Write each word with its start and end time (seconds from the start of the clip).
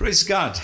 Praise 0.00 0.22
God. 0.22 0.58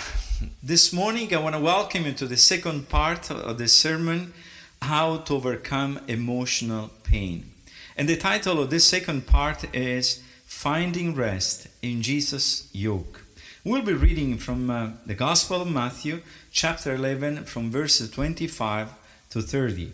This 0.63 0.91
morning, 0.91 1.31
I 1.31 1.37
want 1.37 1.53
to 1.53 1.61
welcome 1.61 2.07
you 2.07 2.13
to 2.13 2.25
the 2.25 2.37
second 2.37 2.89
part 2.89 3.29
of 3.29 3.59
the 3.59 3.67
sermon 3.67 4.33
How 4.81 5.17
to 5.17 5.35
Overcome 5.35 5.99
Emotional 6.07 6.89
Pain. 7.03 7.51
And 7.95 8.09
the 8.09 8.17
title 8.17 8.59
of 8.59 8.71
this 8.71 8.85
second 8.85 9.27
part 9.27 9.63
is 9.75 10.23
Finding 10.47 11.13
Rest 11.13 11.67
in 11.83 12.01
Jesus' 12.01 12.67
Yoke. 12.73 13.25
We'll 13.63 13.83
be 13.83 13.93
reading 13.93 14.39
from 14.39 14.71
uh, 14.71 14.89
the 15.05 15.13
Gospel 15.13 15.61
of 15.61 15.69
Matthew, 15.69 16.21
chapter 16.51 16.95
11, 16.95 17.45
from 17.45 17.69
verses 17.69 18.09
25 18.09 18.89
to 19.29 19.43
30. 19.43 19.91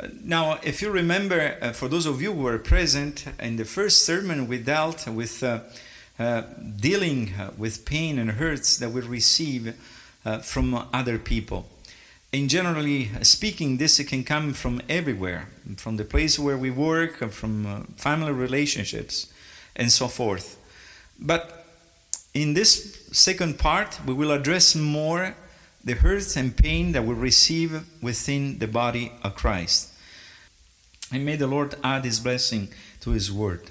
Uh, 0.00 0.08
now, 0.24 0.58
if 0.64 0.82
you 0.82 0.90
remember, 0.90 1.56
uh, 1.62 1.70
for 1.70 1.86
those 1.86 2.04
of 2.04 2.20
you 2.20 2.32
who 2.32 2.42
were 2.42 2.58
present 2.58 3.26
in 3.38 3.58
the 3.58 3.64
first 3.64 4.02
sermon, 4.02 4.48
we 4.48 4.58
dealt 4.58 5.06
with 5.06 5.44
uh, 5.44 5.60
dealing 6.18 7.34
uh, 7.34 7.50
with 7.56 7.84
pain 7.84 8.18
and 8.18 8.32
hurts 8.32 8.76
that 8.78 8.90
we 8.90 9.00
receive 9.02 9.74
uh, 10.24 10.38
from 10.38 10.88
other 10.92 11.18
people. 11.18 11.66
And 12.32 12.50
generally 12.50 13.10
speaking, 13.22 13.76
this 13.76 14.02
can 14.04 14.24
come 14.24 14.52
from 14.52 14.82
everywhere, 14.88 15.48
from 15.76 15.96
the 15.96 16.04
place 16.04 16.38
where 16.38 16.58
we 16.58 16.70
work, 16.70 17.30
from 17.30 17.86
family 17.96 18.32
relationships, 18.32 19.32
and 19.74 19.92
so 19.92 20.08
forth. 20.08 20.58
But 21.18 21.66
in 22.34 22.54
this 22.54 23.08
second 23.12 23.58
part, 23.58 24.00
we 24.04 24.12
will 24.12 24.30
address 24.30 24.74
more 24.74 25.34
the 25.84 25.94
hurts 25.94 26.36
and 26.36 26.56
pain 26.56 26.92
that 26.92 27.04
we 27.04 27.14
receive 27.14 27.86
within 28.02 28.58
the 28.58 28.66
body 28.66 29.12
of 29.22 29.36
Christ. 29.36 29.92
And 31.12 31.24
may 31.24 31.36
the 31.36 31.46
Lord 31.46 31.76
add 31.84 32.04
His 32.04 32.18
blessing 32.18 32.68
to 33.00 33.10
His 33.10 33.30
word. 33.30 33.70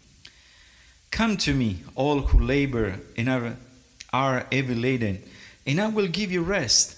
Come 1.11 1.37
to 1.37 1.53
me, 1.53 1.83
all 1.95 2.21
who 2.21 2.39
labor 2.39 2.99
and 3.17 3.29
are, 3.29 3.57
are 4.11 4.47
heavy 4.51 4.75
laden, 4.75 5.21
and 5.67 5.79
I 5.79 5.87
will 5.87 6.07
give 6.07 6.31
you 6.31 6.41
rest. 6.41 6.97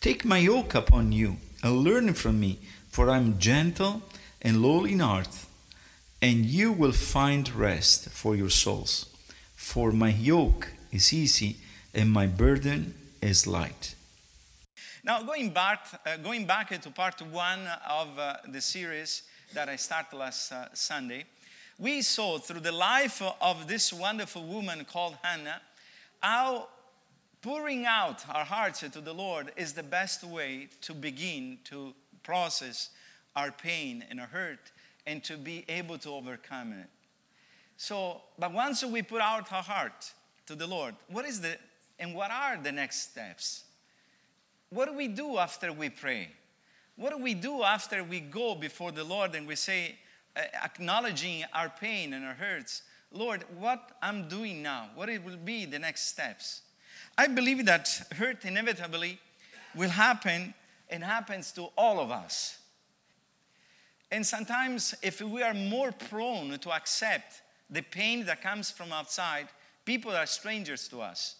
Take 0.00 0.24
my 0.24 0.38
yoke 0.38 0.74
upon 0.74 1.12
you 1.12 1.36
and 1.62 1.78
learn 1.78 2.14
from 2.14 2.38
me, 2.40 2.60
for 2.88 3.10
I 3.10 3.16
am 3.16 3.38
gentle 3.38 4.02
and 4.40 4.62
lowly 4.62 4.92
in 4.92 5.00
heart, 5.00 5.28
and 6.22 6.46
you 6.46 6.72
will 6.72 6.92
find 6.92 7.52
rest 7.54 8.08
for 8.10 8.36
your 8.36 8.50
souls. 8.50 9.06
For 9.56 9.90
my 9.92 10.10
yoke 10.10 10.68
is 10.92 11.12
easy 11.12 11.56
and 11.92 12.10
my 12.10 12.26
burden 12.26 12.94
is 13.20 13.46
light. 13.46 13.94
Now, 15.04 15.22
going 15.22 15.50
back, 15.50 15.86
uh, 16.06 16.16
going 16.18 16.46
back 16.46 16.80
to 16.80 16.90
part 16.90 17.20
one 17.22 17.66
of 17.88 18.18
uh, 18.18 18.36
the 18.48 18.60
series 18.60 19.22
that 19.54 19.68
I 19.68 19.76
started 19.76 20.16
last 20.16 20.52
uh, 20.52 20.66
Sunday, 20.74 21.24
we 21.78 22.02
saw 22.02 22.38
through 22.38 22.60
the 22.60 22.72
life 22.72 23.22
of 23.40 23.68
this 23.68 23.92
wonderful 23.92 24.42
woman 24.42 24.84
called 24.84 25.16
Hannah 25.22 25.60
how 26.20 26.68
pouring 27.40 27.86
out 27.86 28.24
our 28.28 28.44
hearts 28.44 28.80
to 28.80 29.00
the 29.00 29.12
Lord 29.12 29.52
is 29.56 29.72
the 29.72 29.84
best 29.84 30.24
way 30.24 30.68
to 30.80 30.92
begin 30.92 31.58
to 31.64 31.94
process 32.24 32.90
our 33.36 33.52
pain 33.52 34.04
and 34.10 34.20
our 34.20 34.26
hurt 34.26 34.72
and 35.06 35.22
to 35.24 35.36
be 35.36 35.64
able 35.68 35.98
to 35.98 36.10
overcome 36.10 36.72
it. 36.72 36.88
So, 37.76 38.22
but 38.38 38.52
once 38.52 38.84
we 38.84 39.02
put 39.02 39.20
out 39.20 39.52
our 39.52 39.62
heart 39.62 40.12
to 40.46 40.56
the 40.56 40.66
Lord, 40.66 40.96
what 41.08 41.24
is 41.24 41.40
the 41.40 41.56
and 42.00 42.14
what 42.14 42.30
are 42.30 42.56
the 42.60 42.72
next 42.72 43.10
steps? 43.10 43.64
What 44.70 44.86
do 44.86 44.94
we 44.94 45.08
do 45.08 45.38
after 45.38 45.72
we 45.72 45.88
pray? 45.90 46.30
What 46.96 47.10
do 47.10 47.18
we 47.18 47.34
do 47.34 47.62
after 47.62 48.02
we 48.02 48.20
go 48.20 48.54
before 48.56 48.90
the 48.90 49.04
Lord 49.04 49.34
and 49.34 49.46
we 49.46 49.54
say, 49.54 49.96
acknowledging 50.36 51.44
our 51.52 51.68
pain 51.68 52.12
and 52.12 52.24
our 52.24 52.34
hurts. 52.34 52.82
Lord, 53.12 53.44
what 53.58 53.92
I'm 54.02 54.28
doing 54.28 54.62
now, 54.62 54.90
what 54.94 55.08
it 55.08 55.24
will 55.24 55.36
be 55.36 55.64
the 55.64 55.78
next 55.78 56.08
steps. 56.08 56.62
I 57.16 57.26
believe 57.26 57.64
that 57.66 57.88
hurt 58.16 58.44
inevitably 58.44 59.18
will 59.74 59.88
happen 59.90 60.54
and 60.90 61.02
happens 61.02 61.52
to 61.52 61.68
all 61.76 62.00
of 62.00 62.10
us. 62.10 62.58
And 64.10 64.26
sometimes, 64.26 64.94
if 65.02 65.20
we 65.20 65.42
are 65.42 65.54
more 65.54 65.92
prone 65.92 66.58
to 66.58 66.72
accept 66.72 67.42
the 67.68 67.82
pain 67.82 68.24
that 68.26 68.40
comes 68.40 68.70
from 68.70 68.92
outside, 68.92 69.48
people 69.84 70.12
are 70.12 70.26
strangers 70.26 70.88
to 70.88 71.02
us. 71.02 71.36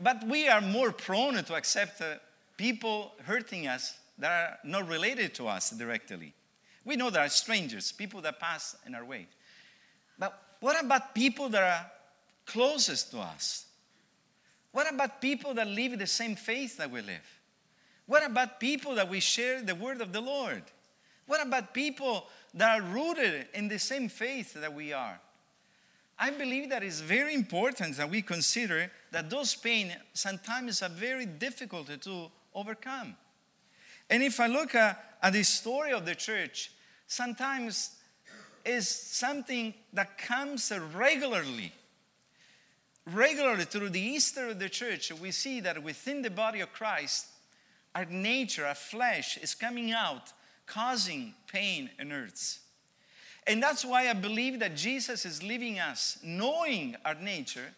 But 0.00 0.24
we 0.26 0.48
are 0.48 0.60
more 0.60 0.92
prone 0.92 1.42
to 1.42 1.54
accept 1.54 2.00
uh, 2.00 2.16
people 2.56 3.12
hurting 3.24 3.66
us 3.66 3.96
that 4.18 4.30
are 4.30 4.58
not 4.64 4.88
related 4.88 5.34
to 5.34 5.48
us 5.48 5.70
directly. 5.70 6.34
We 6.84 6.96
know 6.96 7.10
there 7.10 7.24
are 7.24 7.28
strangers, 7.28 7.92
people 7.92 8.20
that 8.22 8.38
pass 8.38 8.76
in 8.86 8.94
our 8.94 9.04
way. 9.04 9.26
But 10.18 10.40
what 10.60 10.82
about 10.82 11.14
people 11.14 11.48
that 11.50 11.62
are 11.62 11.90
closest 12.46 13.10
to 13.12 13.20
us? 13.20 13.66
What 14.72 14.92
about 14.92 15.20
people 15.20 15.54
that 15.54 15.68
live 15.68 15.98
the 15.98 16.06
same 16.06 16.36
faith 16.36 16.76
that 16.78 16.90
we 16.90 17.00
live? 17.00 17.40
What 18.06 18.24
about 18.24 18.60
people 18.60 18.94
that 18.96 19.08
we 19.08 19.20
share 19.20 19.62
the 19.62 19.74
word 19.74 20.00
of 20.00 20.12
the 20.12 20.20
Lord? 20.20 20.62
What 21.26 21.44
about 21.46 21.72
people 21.72 22.26
that 22.52 22.80
are 22.80 22.82
rooted 22.82 23.46
in 23.54 23.68
the 23.68 23.78
same 23.78 24.08
faith 24.08 24.54
that 24.54 24.74
we 24.74 24.92
are? 24.92 25.18
I 26.18 26.30
believe 26.30 26.70
that 26.70 26.82
it's 26.82 27.00
very 27.00 27.34
important 27.34 27.96
that 27.96 28.10
we 28.10 28.22
consider 28.22 28.90
that 29.10 29.30
those 29.30 29.54
pain 29.54 29.94
sometimes 30.12 30.82
are 30.82 30.88
very 30.88 31.26
difficult 31.26 31.88
to 32.02 32.30
overcome. 32.54 33.16
And 34.10 34.22
if 34.22 34.38
I 34.38 34.46
look 34.46 34.74
at, 34.74 35.16
at 35.22 35.32
the 35.32 35.42
story 35.42 35.92
of 35.92 36.04
the 36.04 36.14
church, 36.14 36.70
sometimes 37.06 37.90
is 38.64 38.88
something 38.88 39.74
that 39.92 40.18
comes 40.18 40.72
regularly. 40.94 41.72
Regularly 43.06 43.64
through 43.64 43.90
the 43.90 44.00
Easter 44.00 44.48
of 44.48 44.58
the 44.58 44.68
church, 44.68 45.12
we 45.12 45.30
see 45.30 45.60
that 45.60 45.82
within 45.82 46.22
the 46.22 46.30
body 46.30 46.60
of 46.60 46.72
Christ, 46.72 47.26
our 47.94 48.06
nature, 48.06 48.66
our 48.66 48.74
flesh 48.74 49.36
is 49.38 49.54
coming 49.54 49.92
out, 49.92 50.32
causing 50.66 51.34
pain 51.46 51.90
and 51.98 52.10
hurts. 52.10 52.60
And 53.46 53.62
that's 53.62 53.84
why 53.84 54.08
I 54.08 54.14
believe 54.14 54.58
that 54.60 54.74
Jesus 54.74 55.26
is 55.26 55.42
leaving 55.42 55.78
us, 55.78 56.18
knowing 56.24 56.96
our 57.04 57.14
nature, 57.14 57.74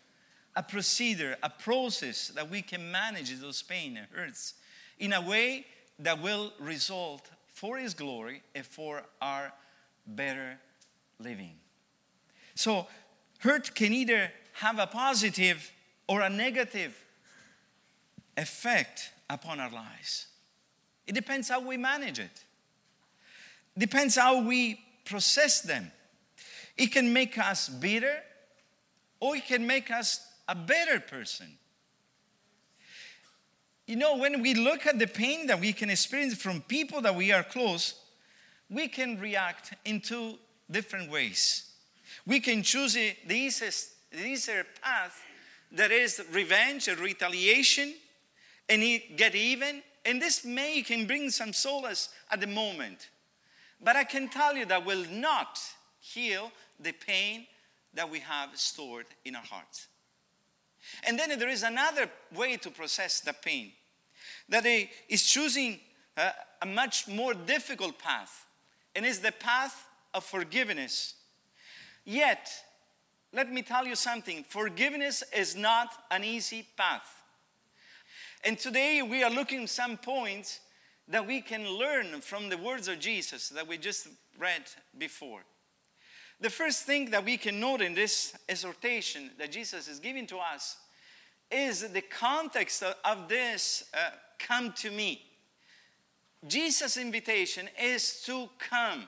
a 0.54 0.62
procedure, 0.62 1.36
a 1.42 1.50
process 1.50 2.28
that 2.28 2.48
we 2.48 2.62
can 2.62 2.90
manage 2.90 3.36
those 3.40 3.62
pain 3.62 3.96
and 3.96 4.06
hurts 4.12 4.54
in 4.98 5.12
a 5.12 5.20
way 5.20 5.66
that 5.98 6.22
will 6.22 6.52
result 6.60 7.28
for 7.56 7.78
His 7.78 7.94
glory 7.94 8.42
and 8.54 8.66
for 8.66 9.02
our 9.22 9.50
better 10.06 10.58
living. 11.18 11.54
So, 12.54 12.86
hurt 13.38 13.74
can 13.74 13.94
either 13.94 14.30
have 14.52 14.78
a 14.78 14.86
positive 14.86 15.72
or 16.06 16.20
a 16.20 16.28
negative 16.28 16.94
effect 18.36 19.10
upon 19.30 19.58
our 19.58 19.70
lives. 19.70 20.26
It 21.06 21.14
depends 21.14 21.48
how 21.48 21.60
we 21.60 21.78
manage 21.78 22.18
it. 22.18 22.44
Depends 23.78 24.16
how 24.16 24.42
we 24.42 24.78
process 25.06 25.62
them. 25.62 25.90
It 26.76 26.92
can 26.92 27.10
make 27.10 27.38
us 27.38 27.70
bitter 27.70 28.18
or 29.18 29.36
it 29.36 29.46
can 29.46 29.66
make 29.66 29.90
us 29.90 30.20
a 30.46 30.54
better 30.54 31.00
person. 31.00 31.56
You 33.86 33.94
know, 33.96 34.16
when 34.16 34.42
we 34.42 34.54
look 34.54 34.84
at 34.86 34.98
the 34.98 35.06
pain 35.06 35.46
that 35.46 35.60
we 35.60 35.72
can 35.72 35.90
experience 35.90 36.34
from 36.34 36.60
people 36.62 37.00
that 37.02 37.14
we 37.14 37.30
are 37.30 37.44
close, 37.44 37.94
we 38.68 38.88
can 38.88 39.20
react 39.20 39.74
in 39.84 40.00
two 40.00 40.34
different 40.68 41.10
ways. 41.10 41.70
We 42.26 42.40
can 42.40 42.62
choose 42.62 42.94
the 42.94 43.14
easiest, 43.32 43.90
the 44.10 44.26
easier 44.26 44.66
path 44.82 45.22
that 45.72 45.92
is 45.92 46.20
revenge 46.32 46.88
or 46.88 46.96
retaliation 46.96 47.94
and 48.68 48.82
get 49.16 49.36
even. 49.36 49.82
And 50.04 50.20
this 50.20 50.44
may 50.44 50.82
can 50.82 51.06
bring 51.06 51.30
some 51.30 51.52
solace 51.52 52.08
at 52.30 52.40
the 52.40 52.46
moment. 52.46 53.10
But 53.80 53.94
I 53.94 54.04
can 54.04 54.28
tell 54.28 54.56
you 54.56 54.64
that 54.66 54.84
will 54.84 55.04
not 55.10 55.60
heal 56.00 56.50
the 56.80 56.92
pain 56.92 57.46
that 57.94 58.10
we 58.10 58.20
have 58.20 58.56
stored 58.56 59.06
in 59.24 59.36
our 59.36 59.42
hearts. 59.42 59.86
And 61.06 61.18
then 61.18 61.38
there 61.38 61.48
is 61.48 61.62
another 61.62 62.10
way 62.34 62.56
to 62.58 62.70
process 62.70 63.20
the 63.20 63.32
pain 63.32 63.72
that 64.48 64.64
is 65.08 65.22
choosing 65.22 65.80
a, 66.16 66.30
a 66.62 66.66
much 66.66 67.08
more 67.08 67.34
difficult 67.34 67.98
path, 67.98 68.46
and 68.94 69.04
is 69.04 69.20
the 69.20 69.32
path 69.32 69.86
of 70.14 70.24
forgiveness. 70.24 71.14
Yet, 72.04 72.48
let 73.32 73.52
me 73.52 73.62
tell 73.62 73.86
you 73.86 73.96
something 73.96 74.44
forgiveness 74.48 75.22
is 75.36 75.56
not 75.56 75.88
an 76.10 76.24
easy 76.24 76.66
path. 76.76 77.22
And 78.44 78.58
today 78.58 79.02
we 79.02 79.22
are 79.24 79.30
looking 79.30 79.66
some 79.66 79.96
points 79.96 80.60
that 81.08 81.26
we 81.26 81.40
can 81.40 81.68
learn 81.68 82.20
from 82.20 82.48
the 82.48 82.56
words 82.56 82.88
of 82.88 82.98
Jesus 82.98 83.48
that 83.50 83.66
we 83.66 83.76
just 83.76 84.08
read 84.38 84.62
before. 84.96 85.40
The 86.40 86.50
first 86.50 86.84
thing 86.84 87.10
that 87.10 87.24
we 87.24 87.36
can 87.36 87.58
note 87.60 87.80
in 87.80 87.94
this 87.94 88.36
exhortation 88.48 89.30
that 89.38 89.50
Jesus 89.50 89.88
is 89.88 89.98
giving 89.98 90.26
to 90.26 90.38
us 90.38 90.76
is 91.50 91.92
the 91.92 92.02
context 92.02 92.82
of 92.82 93.28
this 93.28 93.84
uh, 93.94 94.10
come 94.38 94.72
to 94.72 94.90
me. 94.90 95.22
Jesus' 96.46 96.96
invitation 96.96 97.68
is 97.82 98.22
to 98.22 98.48
come 98.58 99.04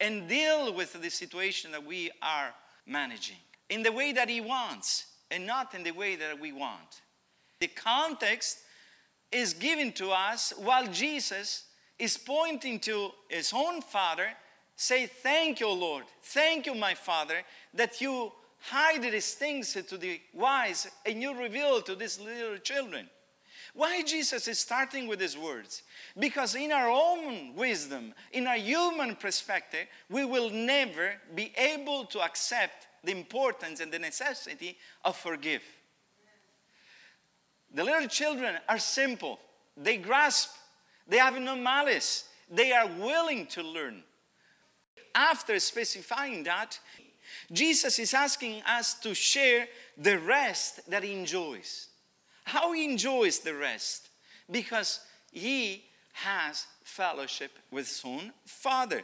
and 0.00 0.28
deal 0.28 0.72
with 0.72 1.00
the 1.00 1.10
situation 1.10 1.72
that 1.72 1.84
we 1.84 2.10
are 2.22 2.54
managing 2.86 3.36
in 3.68 3.82
the 3.82 3.92
way 3.92 4.12
that 4.12 4.28
He 4.28 4.40
wants 4.40 5.06
and 5.30 5.46
not 5.46 5.74
in 5.74 5.82
the 5.82 5.90
way 5.90 6.16
that 6.16 6.40
we 6.40 6.52
want. 6.52 7.02
The 7.60 7.68
context 7.68 8.58
is 9.32 9.54
given 9.54 9.92
to 9.92 10.10
us 10.10 10.52
while 10.56 10.86
Jesus 10.86 11.64
is 11.98 12.16
pointing 12.16 12.78
to 12.80 13.10
His 13.28 13.52
own 13.54 13.82
Father. 13.82 14.28
Say, 14.76 15.06
Thank 15.06 15.60
you, 15.60 15.70
Lord. 15.70 16.04
Thank 16.22 16.66
you, 16.66 16.74
my 16.74 16.94
Father, 16.94 17.42
that 17.74 18.00
you 18.00 18.30
hide 18.60 19.02
these 19.02 19.34
things 19.34 19.72
to 19.72 19.96
the 19.96 20.20
wise 20.34 20.88
and 21.04 21.20
you 21.20 21.34
reveal 21.34 21.80
to 21.82 21.94
these 21.94 22.20
little 22.20 22.58
children. 22.58 23.08
Why 23.74 24.02
Jesus 24.02 24.48
is 24.48 24.58
starting 24.58 25.06
with 25.06 25.18
these 25.18 25.36
words? 25.36 25.82
Because 26.18 26.54
in 26.54 26.72
our 26.72 26.88
own 26.88 27.54
wisdom, 27.54 28.14
in 28.32 28.46
our 28.46 28.56
human 28.56 29.16
perspective, 29.16 29.86
we 30.08 30.24
will 30.24 30.48
never 30.50 31.12
be 31.34 31.52
able 31.56 32.06
to 32.06 32.20
accept 32.20 32.86
the 33.04 33.12
importance 33.12 33.80
and 33.80 33.92
the 33.92 33.98
necessity 33.98 34.78
of 35.04 35.16
forgive. 35.16 35.62
The 37.74 37.84
little 37.84 38.08
children 38.08 38.56
are 38.68 38.78
simple. 38.78 39.38
They 39.76 39.98
grasp. 39.98 40.50
They 41.06 41.18
have 41.18 41.38
no 41.38 41.54
malice. 41.54 42.24
They 42.50 42.72
are 42.72 42.88
willing 42.98 43.46
to 43.48 43.62
learn. 43.62 44.02
After 45.16 45.58
specifying 45.58 46.42
that, 46.42 46.78
Jesus 47.50 47.98
is 47.98 48.12
asking 48.12 48.62
us 48.62 48.92
to 49.00 49.14
share 49.14 49.66
the 49.96 50.18
rest 50.18 50.88
that 50.90 51.02
he 51.02 51.14
enjoys. 51.14 51.88
How 52.44 52.72
he 52.72 52.84
enjoys 52.84 53.38
the 53.38 53.54
rest? 53.54 54.10
Because 54.50 55.00
he 55.32 55.84
has 56.12 56.66
fellowship 56.84 57.50
with 57.70 57.88
his 57.88 58.02
own 58.04 58.30
Father. 58.44 59.02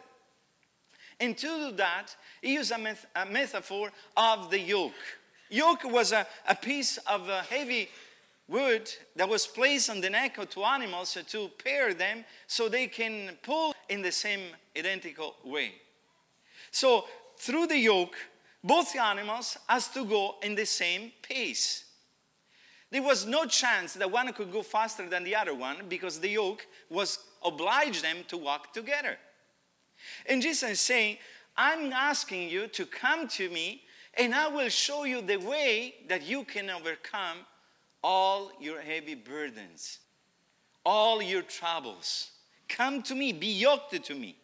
And 1.19 1.37
to 1.38 1.47
do 1.47 1.73
that, 1.76 2.15
he 2.43 2.55
used 2.55 2.73
a, 2.73 2.97
a 3.17 3.26
metaphor 3.26 3.91
of 4.15 4.50
the 4.50 4.61
yoke. 4.61 4.93
Yoke 5.49 5.85
was 5.85 6.12
a, 6.12 6.26
a 6.47 6.55
piece 6.55 6.99
of 6.99 7.29
a 7.29 7.41
heavy 7.43 7.88
wood 8.49 8.91
that 9.17 9.29
was 9.29 9.47
placed 9.47 9.88
on 9.88 10.03
the 10.03 10.11
neck 10.11 10.37
of 10.37 10.50
two 10.50 10.62
animals 10.62 11.17
to 11.26 11.49
pair 11.65 11.94
them 11.94 12.25
so 12.47 12.69
they 12.69 12.87
can 12.87 13.38
pull 13.43 13.75
in 13.88 14.03
the 14.03 14.12
same 14.12 14.43
identical 14.76 15.37
way. 15.44 15.73
So, 16.72 17.04
through 17.36 17.69
the 17.69 17.78
yoke, 17.78 18.16
both 18.64 18.96
animals 18.96 19.58
has 19.69 19.88
to 19.88 20.04
go 20.04 20.36
in 20.42 20.54
the 20.54 20.66
same 20.66 21.12
pace. 21.22 21.84
There 22.90 23.02
was 23.02 23.26
no 23.26 23.44
chance 23.46 23.94
that 23.94 24.10
one 24.10 24.32
could 24.32 24.50
go 24.50 24.62
faster 24.62 25.08
than 25.08 25.24
the 25.24 25.36
other 25.36 25.54
one 25.54 25.88
because 25.88 26.19
the 26.19 26.30
yoke 26.30 26.66
was 26.90 27.19
obliged 27.44 28.02
them 28.02 28.19
to 28.28 28.36
walk 28.36 28.72
together. 28.72 29.16
And 30.26 30.42
Jesus 30.42 30.70
is 30.70 30.80
saying, 30.80 31.19
I'm 31.56 31.92
asking 31.92 32.48
you 32.48 32.66
to 32.69 32.86
come 32.86 33.28
to 33.28 33.48
me 33.50 33.82
and 34.14 34.34
I 34.34 34.48
will 34.48 34.69
show 34.69 35.04
you 35.04 35.22
the 35.22 35.38
way 35.38 35.94
that 36.08 36.22
you 36.22 36.44
can 36.44 36.69
overcome 36.69 37.38
all 38.04 38.52
your 38.60 38.80
heavy 38.80 39.14
burdens, 39.14 39.98
all 40.84 41.22
your 41.22 41.42
troubles. 41.42 42.30
Come 42.69 43.02
to 43.02 43.14
me, 43.14 43.32
be 43.32 43.52
yoked 43.52 44.04
to 44.04 44.14
me. 44.14 44.36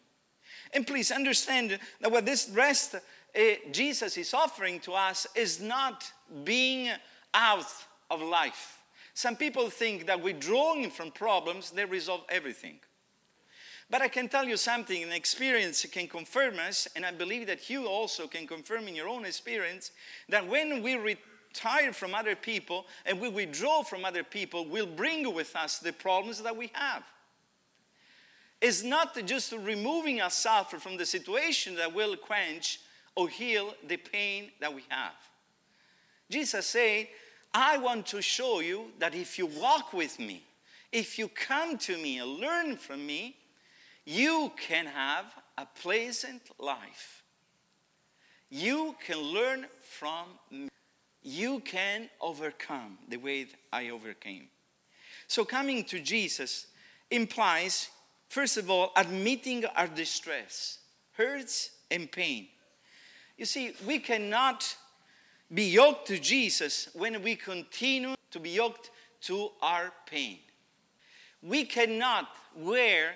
And 0.73 0.85
please 0.85 1.11
understand 1.11 1.79
that 2.01 2.11
what 2.11 2.25
this 2.25 2.49
rest 2.49 2.95
uh, 2.95 3.39
Jesus 3.71 4.17
is 4.17 4.33
offering 4.33 4.79
to 4.81 4.93
us 4.93 5.27
is 5.35 5.61
not 5.61 6.11
being 6.43 6.89
out 7.33 7.71
of 8.09 8.21
life. 8.21 8.79
Some 9.13 9.35
people 9.35 9.69
think 9.69 10.07
that 10.07 10.21
withdrawing 10.21 10.89
from 10.89 11.11
problems, 11.11 11.71
they 11.71 11.85
resolve 11.85 12.23
everything. 12.29 12.79
But 13.89 14.01
I 14.01 14.07
can 14.07 14.29
tell 14.29 14.45
you 14.45 14.55
something, 14.55 15.01
an 15.01 15.11
experience 15.11 15.83
can 15.85 16.07
confirm 16.07 16.59
us, 16.59 16.87
and 16.95 17.05
I 17.05 17.11
believe 17.11 17.47
that 17.47 17.69
you 17.69 17.87
also 17.87 18.27
can 18.27 18.45
confirm 18.45 18.87
in 18.87 18.95
your 18.95 19.07
own 19.07 19.25
experience 19.25 19.91
that 20.29 20.47
when 20.47 20.83
we 20.83 20.95
retire 20.95 21.91
from 21.91 22.13
other 22.13 22.35
people 22.35 22.85
and 23.05 23.19
we 23.19 23.29
withdraw 23.29 23.81
from 23.81 24.05
other 24.05 24.23
people, 24.23 24.67
we'll 24.67 24.85
bring 24.85 25.33
with 25.33 25.55
us 25.55 25.79
the 25.79 25.91
problems 25.91 26.41
that 26.43 26.55
we 26.55 26.69
have. 26.73 27.03
It's 28.61 28.83
not 28.83 29.17
just 29.25 29.53
removing 29.53 30.21
ourselves 30.21 30.69
from 30.81 30.97
the 30.97 31.05
situation 31.05 31.75
that 31.75 31.93
will 31.93 32.15
quench 32.17 32.79
or 33.15 33.29
heal 33.29 33.73
the 33.87 33.97
pain 33.97 34.51
that 34.59 34.73
we 34.73 34.83
have. 34.89 35.13
Jesus 36.29 36.65
said, 36.65 37.07
I 37.53 37.77
want 37.77 38.05
to 38.07 38.21
show 38.21 38.59
you 38.59 38.91
that 38.99 39.15
if 39.15 39.39
you 39.39 39.47
walk 39.47 39.93
with 39.93 40.19
me, 40.19 40.43
if 40.91 41.17
you 41.17 41.27
come 41.27 41.77
to 41.79 41.97
me 41.97 42.19
and 42.19 42.29
learn 42.37 42.77
from 42.77 43.05
me, 43.05 43.35
you 44.05 44.51
can 44.57 44.85
have 44.85 45.25
a 45.57 45.65
pleasant 45.65 46.41
life. 46.59 47.23
You 48.49 48.95
can 49.05 49.17
learn 49.17 49.67
from 49.79 50.25
me. 50.49 50.69
You 51.21 51.59
can 51.59 52.09
overcome 52.21 52.97
the 53.07 53.17
way 53.17 53.47
I 53.71 53.89
overcame. 53.89 54.47
So, 55.27 55.45
coming 55.45 55.83
to 55.85 55.99
Jesus 55.99 56.67
implies, 57.11 57.89
first 58.29 58.57
of 58.57 58.69
all, 58.69 58.91
admitting 58.95 59.65
our 59.75 59.87
distress, 59.87 60.79
hurts, 61.13 61.71
and 61.91 62.09
pain. 62.11 62.47
You 63.37 63.45
see, 63.45 63.73
we 63.85 63.99
cannot 63.99 64.75
be 65.53 65.69
yoked 65.69 66.07
to 66.07 66.19
Jesus 66.19 66.89
when 66.93 67.21
we 67.23 67.35
continue 67.35 68.15
to 68.31 68.39
be 68.39 68.51
yoked 68.51 68.91
to 69.21 69.49
our 69.61 69.91
pain. 70.05 70.37
We 71.41 71.65
cannot 71.65 72.29
wear 72.55 73.15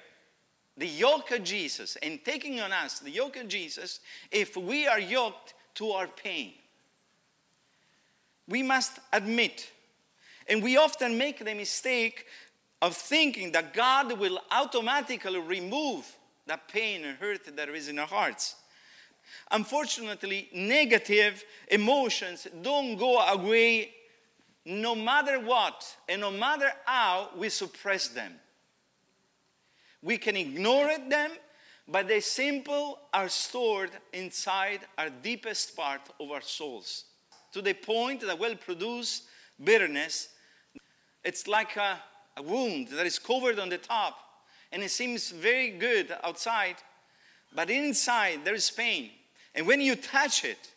the 0.75 0.87
yoke 0.87 1.31
of 1.31 1.43
Jesus 1.43 1.97
and 2.01 2.23
taking 2.25 2.59
on 2.59 2.71
us 2.71 2.99
the 2.99 3.11
yoke 3.11 3.37
of 3.37 3.47
Jesus 3.47 3.99
if 4.31 4.57
we 4.57 4.87
are 4.87 4.99
yoked 4.99 5.53
to 5.75 5.91
our 5.91 6.07
pain. 6.07 6.53
We 8.47 8.63
must 8.63 8.99
admit, 9.11 9.69
and 10.47 10.63
we 10.63 10.77
often 10.77 11.17
make 11.17 11.43
the 11.43 11.53
mistake 11.53 12.25
of 12.83 12.97
thinking 12.97 13.53
that 13.53 13.73
God 13.73 14.19
will 14.19 14.41
automatically 14.51 15.39
remove 15.39 16.05
the 16.45 16.59
pain 16.67 17.05
and 17.05 17.17
hurt 17.17 17.55
that 17.55 17.69
is 17.69 17.87
in 17.87 17.97
our 17.97 18.05
hearts. 18.05 18.55
Unfortunately, 19.51 20.49
negative 20.53 21.45
emotions 21.71 22.45
don't 22.61 22.97
go 22.97 23.19
away 23.19 23.93
no 24.65 24.95
matter 24.95 25.39
what 25.39 25.95
and 26.09 26.19
no 26.19 26.29
matter 26.29 26.69
how 26.83 27.29
we 27.37 27.47
suppress 27.47 28.09
them. 28.09 28.33
We 30.01 30.17
can 30.17 30.35
ignore 30.35 30.91
them, 31.07 31.31
but 31.87 32.09
they 32.09 32.19
simple 32.19 32.99
are 33.13 33.29
stored 33.29 33.91
inside 34.11 34.81
our 34.97 35.09
deepest 35.09 35.73
part 35.77 36.01
of 36.19 36.31
our 36.31 36.41
souls 36.41 37.05
to 37.53 37.61
the 37.61 37.75
point 37.75 38.19
that 38.27 38.37
will 38.37 38.57
produce 38.57 39.21
bitterness. 39.63 40.27
It's 41.23 41.47
like 41.47 41.77
a, 41.77 41.97
a 42.37 42.43
wound 42.43 42.89
that 42.89 43.05
is 43.05 43.19
covered 43.19 43.59
on 43.59 43.69
the 43.69 43.77
top 43.77 44.17
and 44.71 44.81
it 44.81 44.91
seems 44.91 45.29
very 45.31 45.69
good 45.69 46.15
outside, 46.23 46.75
but 47.53 47.69
inside 47.69 48.39
there 48.43 48.55
is 48.55 48.71
pain. 48.71 49.11
And 49.53 49.67
when 49.67 49.81
you 49.81 49.95
touch 49.95 50.43
it, 50.43 50.71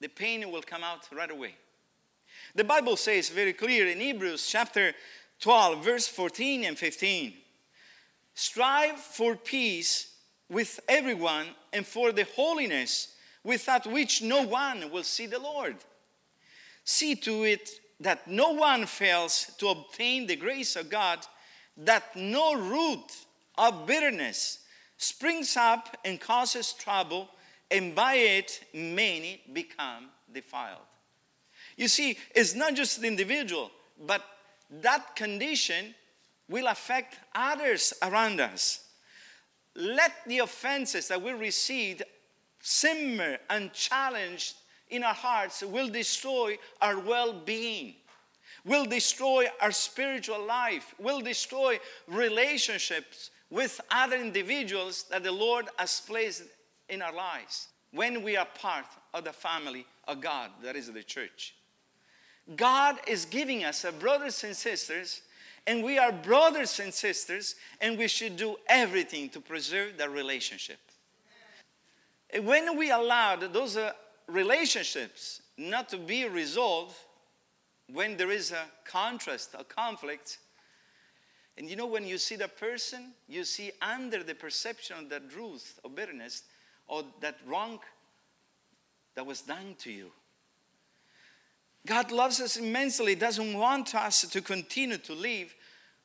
the 0.00 0.08
pain 0.08 0.50
will 0.50 0.62
come 0.62 0.82
out 0.82 1.06
right 1.12 1.30
away. 1.30 1.54
The 2.54 2.64
Bible 2.64 2.96
says 2.96 3.28
very 3.28 3.52
clear 3.52 3.86
in 3.86 4.00
Hebrews 4.00 4.46
chapter 4.46 4.94
12, 5.40 5.84
verse 5.84 6.08
14 6.08 6.64
and 6.64 6.78
15 6.78 7.34
strive 8.34 8.96
for 8.96 9.36
peace 9.36 10.14
with 10.48 10.80
everyone 10.88 11.46
and 11.72 11.86
for 11.86 12.10
the 12.10 12.24
holiness 12.36 13.14
without 13.44 13.86
which 13.86 14.22
no 14.22 14.42
one 14.42 14.90
will 14.90 15.02
see 15.02 15.26
the 15.26 15.38
Lord. 15.38 15.76
See 16.84 17.14
to 17.16 17.44
it 17.44 17.68
that 18.00 18.26
no 18.26 18.50
one 18.50 18.86
fails 18.86 19.52
to 19.58 19.68
obtain 19.68 20.26
the 20.26 20.36
grace 20.36 20.74
of 20.74 20.90
God, 20.90 21.26
that 21.76 22.16
no 22.16 22.54
root 22.54 23.12
of 23.56 23.86
bitterness 23.86 24.60
springs 24.96 25.56
up 25.56 25.96
and 26.04 26.20
causes 26.20 26.72
trouble 26.72 27.28
and 27.70 27.94
by 27.94 28.14
it 28.14 28.64
many 28.74 29.42
become 29.52 30.08
defiled. 30.32 30.80
You 31.76 31.88
see, 31.88 32.18
it's 32.34 32.54
not 32.54 32.74
just 32.74 33.00
the 33.00 33.06
individual, 33.06 33.70
but 34.06 34.22
that 34.82 35.14
condition 35.14 35.94
will 36.48 36.66
affect 36.66 37.18
others 37.34 37.94
around 38.02 38.40
us. 38.40 38.84
Let 39.76 40.12
the 40.26 40.38
offenses 40.38 41.08
that 41.08 41.22
we 41.22 41.32
received 41.32 42.02
simmer 42.60 43.38
unchallenged 43.48 44.54
in 44.90 45.02
our 45.04 45.14
hearts 45.14 45.62
will 45.62 45.88
destroy 45.88 46.58
our 46.80 46.98
well 46.98 47.32
being, 47.32 47.94
will 48.64 48.84
destroy 48.84 49.46
our 49.60 49.72
spiritual 49.72 50.44
life, 50.44 50.94
will 50.98 51.20
destroy 51.20 51.78
relationships 52.06 53.30
with 53.50 53.80
other 53.90 54.16
individuals 54.16 55.04
that 55.10 55.22
the 55.22 55.32
Lord 55.32 55.66
has 55.76 56.00
placed 56.00 56.44
in 56.88 57.02
our 57.02 57.12
lives 57.12 57.68
when 57.92 58.22
we 58.22 58.36
are 58.36 58.46
part 58.46 58.86
of 59.12 59.24
the 59.24 59.32
family 59.32 59.86
of 60.06 60.20
God, 60.20 60.50
that 60.62 60.76
is 60.76 60.90
the 60.92 61.02
church. 61.02 61.54
God 62.56 62.98
is 63.06 63.24
giving 63.24 63.64
us 63.64 63.84
brothers 63.98 64.42
and 64.44 64.56
sisters, 64.56 65.22
and 65.66 65.84
we 65.84 65.98
are 65.98 66.12
brothers 66.12 66.80
and 66.80 66.92
sisters, 66.92 67.56
and 67.80 67.98
we 67.98 68.08
should 68.08 68.36
do 68.36 68.56
everything 68.68 69.28
to 69.30 69.40
preserve 69.40 69.98
that 69.98 70.10
relationship. 70.10 70.78
When 72.42 72.76
we 72.76 72.90
allow 72.90 73.36
those 73.36 73.76
uh, 73.76 73.92
relationships 74.30 75.42
not 75.56 75.88
to 75.90 75.98
be 75.98 76.26
resolved, 76.26 76.96
when 77.92 78.16
there 78.16 78.30
is 78.30 78.52
a 78.52 78.64
contrast, 78.84 79.54
a 79.58 79.64
conflict, 79.64 80.38
and 81.58 81.68
you 81.68 81.76
know, 81.76 81.86
when 81.86 82.06
you 82.06 82.16
see 82.16 82.36
the 82.36 82.48
person, 82.48 83.12
you 83.28 83.44
see 83.44 83.72
under 83.82 84.22
the 84.22 84.34
perception 84.34 84.96
of 84.98 85.08
that 85.10 85.30
truth 85.30 85.78
of 85.84 85.94
bitterness 85.94 86.44
or 86.86 87.04
that 87.20 87.36
wrong 87.46 87.80
that 89.14 89.26
was 89.26 89.42
done 89.42 89.74
to 89.80 89.92
you. 89.92 90.10
God 91.86 92.12
loves 92.12 92.40
us 92.40 92.56
immensely, 92.56 93.14
doesn't 93.14 93.54
want 93.54 93.94
us 93.94 94.22
to 94.22 94.40
continue 94.40 94.98
to 94.98 95.12
live 95.12 95.54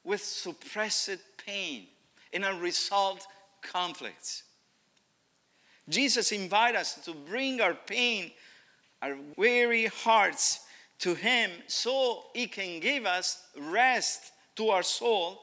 with 0.03 0.22
suppressed 0.22 1.20
pain 1.46 1.88
and 2.34 2.44
unresolved 2.44 3.25
conflicts. 3.62 4.44
Jesus 5.88 6.32
invites 6.32 6.77
us 6.77 7.06
to 7.06 7.13
bring 7.13 7.62
our 7.62 7.74
pain, 7.74 8.32
our 9.01 9.18
weary 9.38 9.86
hearts 9.86 10.62
to 11.00 11.13
Him 11.13 11.51
so 11.68 12.24
He 12.34 12.48
can 12.48 12.80
give 12.80 13.06
us 13.06 13.44
rest 13.58 14.32
to 14.56 14.70
our 14.70 14.84
soul, 14.84 15.42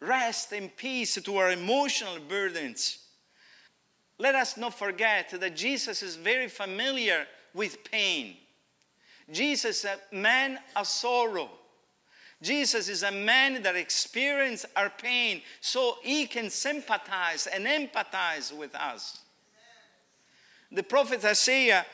rest 0.00 0.52
and 0.52 0.74
peace 0.76 1.14
to 1.14 1.36
our 1.36 1.50
emotional 1.50 2.18
burdens. 2.28 2.98
Let 4.18 4.34
us 4.34 4.56
not 4.56 4.76
forget 4.76 5.30
that 5.30 5.56
Jesus 5.56 6.02
is 6.02 6.16
very 6.16 6.48
familiar 6.48 7.26
with 7.54 7.84
pain. 7.84 8.36
Jesus 9.30 9.84
a 9.84 9.98
man 10.14 10.58
of 10.74 10.86
sorrow. 10.86 11.50
Jesus 12.40 12.88
is 12.88 13.02
a 13.02 13.10
man 13.10 13.62
that 13.62 13.74
experienced 13.74 14.66
our 14.76 14.90
pain 14.90 15.42
so 15.60 15.96
he 16.02 16.26
can 16.26 16.50
sympathize 16.50 17.46
and 17.48 17.66
empathize 17.66 18.56
with 18.56 18.74
us. 18.74 19.20
The 20.70 20.82
prophet 20.82 21.24
Isaiah 21.24 21.84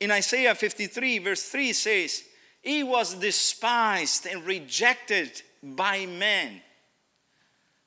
in 0.00 0.10
Isaiah 0.10 0.54
53, 0.54 1.18
verse 1.18 1.44
3 1.44 1.72
says, 1.72 2.24
He 2.60 2.82
was 2.82 3.14
despised 3.14 4.26
and 4.26 4.44
rejected 4.44 5.40
by 5.62 6.06
men. 6.06 6.60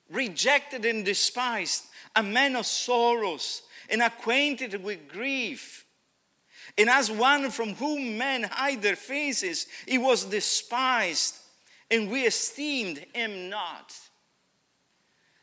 Rejected 0.09 0.85
and 0.85 1.03
despised, 1.03 1.83
a 2.15 2.23
man 2.23 2.55
of 2.55 2.65
sorrows 2.65 3.61
and 3.89 4.01
acquainted 4.01 4.81
with 4.83 5.07
grief. 5.07 5.85
And 6.77 6.89
as 6.89 7.11
one 7.11 7.49
from 7.51 7.73
whom 7.75 8.17
men 8.17 8.43
hide 8.43 8.81
their 8.81 8.95
faces, 8.95 9.67
he 9.87 9.97
was 9.97 10.25
despised, 10.25 11.35
and 11.89 12.09
we 12.09 12.25
esteemed 12.25 13.05
him 13.13 13.49
not. 13.49 13.95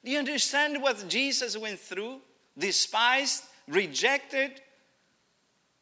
Do 0.05 0.11
you 0.11 0.19
understand 0.19 0.83
what 0.83 1.09
Jesus 1.09 1.57
went 1.57 1.79
through? 1.79 2.21
Despised, 2.59 3.45
rejected, 3.67 4.61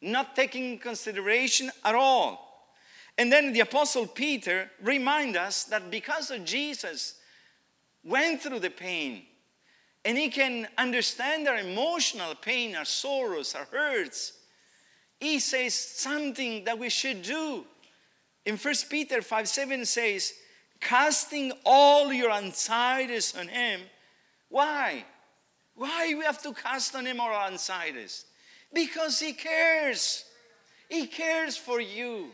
not 0.01 0.35
taking 0.35 0.79
consideration 0.79 1.71
at 1.83 1.95
all. 1.95 2.69
And 3.17 3.31
then 3.31 3.53
the 3.53 3.59
apostle 3.59 4.07
Peter 4.07 4.71
remind 4.81 5.35
us 5.35 5.65
that 5.65 5.91
because 5.91 6.31
of 6.31 6.45
Jesus 6.45 7.15
went 8.03 8.41
through 8.41 8.59
the 8.59 8.69
pain 8.69 9.23
and 10.05 10.17
he 10.17 10.29
can 10.29 10.67
understand 10.77 11.47
our 11.47 11.59
emotional 11.59 12.35
pain, 12.35 12.75
our 12.75 12.85
sorrows, 12.85 13.55
our 13.55 13.67
hurts, 13.71 14.33
he 15.19 15.39
says 15.39 15.73
something 15.73 16.65
that 16.65 16.79
we 16.79 16.89
should 16.89 17.21
do. 17.21 17.65
In 18.45 18.57
1 18.57 18.73
Peter 18.89 19.21
5 19.21 19.47
7 19.47 19.85
says, 19.85 20.33
casting 20.83 21.51
all 21.65 22.11
your 22.11 22.31
anxieties 22.31 23.35
on 23.37 23.47
him. 23.47 23.81
Why? 24.49 25.05
Why 25.75 26.13
we 26.15 26.23
have 26.23 26.41
to 26.43 26.53
cast 26.53 26.95
on 26.95 27.05
him 27.05 27.19
our 27.19 27.47
anxieties? 27.47 28.25
Because 28.73 29.19
He 29.19 29.33
cares. 29.33 30.25
He 30.89 31.07
cares 31.07 31.55
for 31.55 31.79
you. 31.79 32.29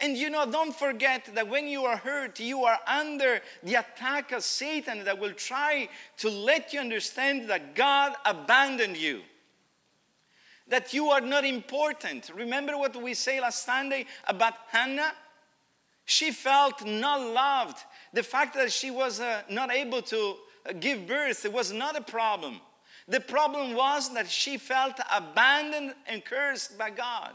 And 0.00 0.16
you 0.16 0.30
know, 0.30 0.50
don't 0.50 0.74
forget 0.74 1.28
that 1.34 1.48
when 1.48 1.66
you 1.66 1.84
are 1.84 1.96
hurt, 1.96 2.38
you 2.38 2.64
are 2.64 2.78
under 2.86 3.40
the 3.62 3.74
attack 3.74 4.32
of 4.32 4.44
Satan 4.44 5.04
that 5.04 5.18
will 5.18 5.32
try 5.32 5.88
to 6.18 6.30
let 6.30 6.72
you 6.72 6.80
understand 6.80 7.48
that 7.50 7.74
God 7.74 8.14
abandoned 8.24 8.96
you, 8.96 9.22
that 10.68 10.94
you 10.94 11.08
are 11.08 11.20
not 11.20 11.44
important. 11.44 12.30
Remember 12.34 12.78
what 12.78 13.00
we 13.00 13.14
say 13.14 13.40
last 13.40 13.64
Sunday 13.64 14.06
about 14.26 14.54
Hannah? 14.68 15.12
She 16.04 16.32
felt 16.32 16.84
not 16.84 17.20
loved. 17.20 17.78
The 18.12 18.22
fact 18.22 18.54
that 18.54 18.72
she 18.72 18.90
was 18.90 19.20
uh, 19.20 19.42
not 19.48 19.72
able 19.72 20.02
to 20.02 20.36
uh, 20.68 20.72
give 20.78 21.06
birth 21.06 21.46
was 21.50 21.72
not 21.72 21.96
a 21.96 22.02
problem. 22.02 22.60
The 23.08 23.20
problem 23.20 23.74
was 23.74 24.12
that 24.14 24.28
she 24.28 24.58
felt 24.58 24.98
abandoned 25.12 25.94
and 26.06 26.24
cursed 26.24 26.78
by 26.78 26.90
God. 26.90 27.34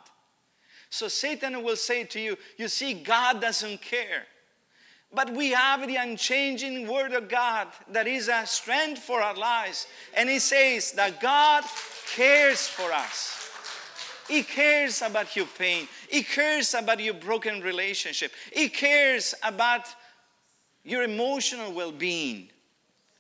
So 0.90 1.08
Satan 1.08 1.64
will 1.64 1.76
say 1.76 2.04
to 2.06 2.20
you, 2.20 2.38
You 2.58 2.68
see, 2.68 2.94
God 2.94 3.42
doesn't 3.42 3.82
care. 3.82 4.24
But 5.14 5.34
we 5.34 5.52
have 5.52 5.88
the 5.88 5.96
unchanging 5.96 6.88
Word 6.88 7.14
of 7.14 7.30
God 7.30 7.68
that 7.90 8.08
is 8.08 8.28
a 8.28 8.46
strength 8.46 9.02
for 9.02 9.22
our 9.22 9.36
lives. 9.36 9.88
And 10.16 10.30
He 10.30 10.40
says 10.40 10.92
that 10.94 11.22
God 11.22 11.64
cares 12.16 12.68
for 12.68 12.92
us. 12.92 13.47
He 14.28 14.44
cares 14.44 15.02
about 15.02 15.36
your 15.36 15.46
pain. 15.58 15.88
He 16.10 16.24
cares 16.24 16.74
about 16.74 17.00
your 17.00 17.14
broken 17.14 17.62
relationship. 17.62 18.32
He 18.54 18.70
cares 18.70 19.34
about 19.44 19.88
your 20.84 21.04
emotional 21.04 21.74
well 21.74 21.92
being. 21.92 22.50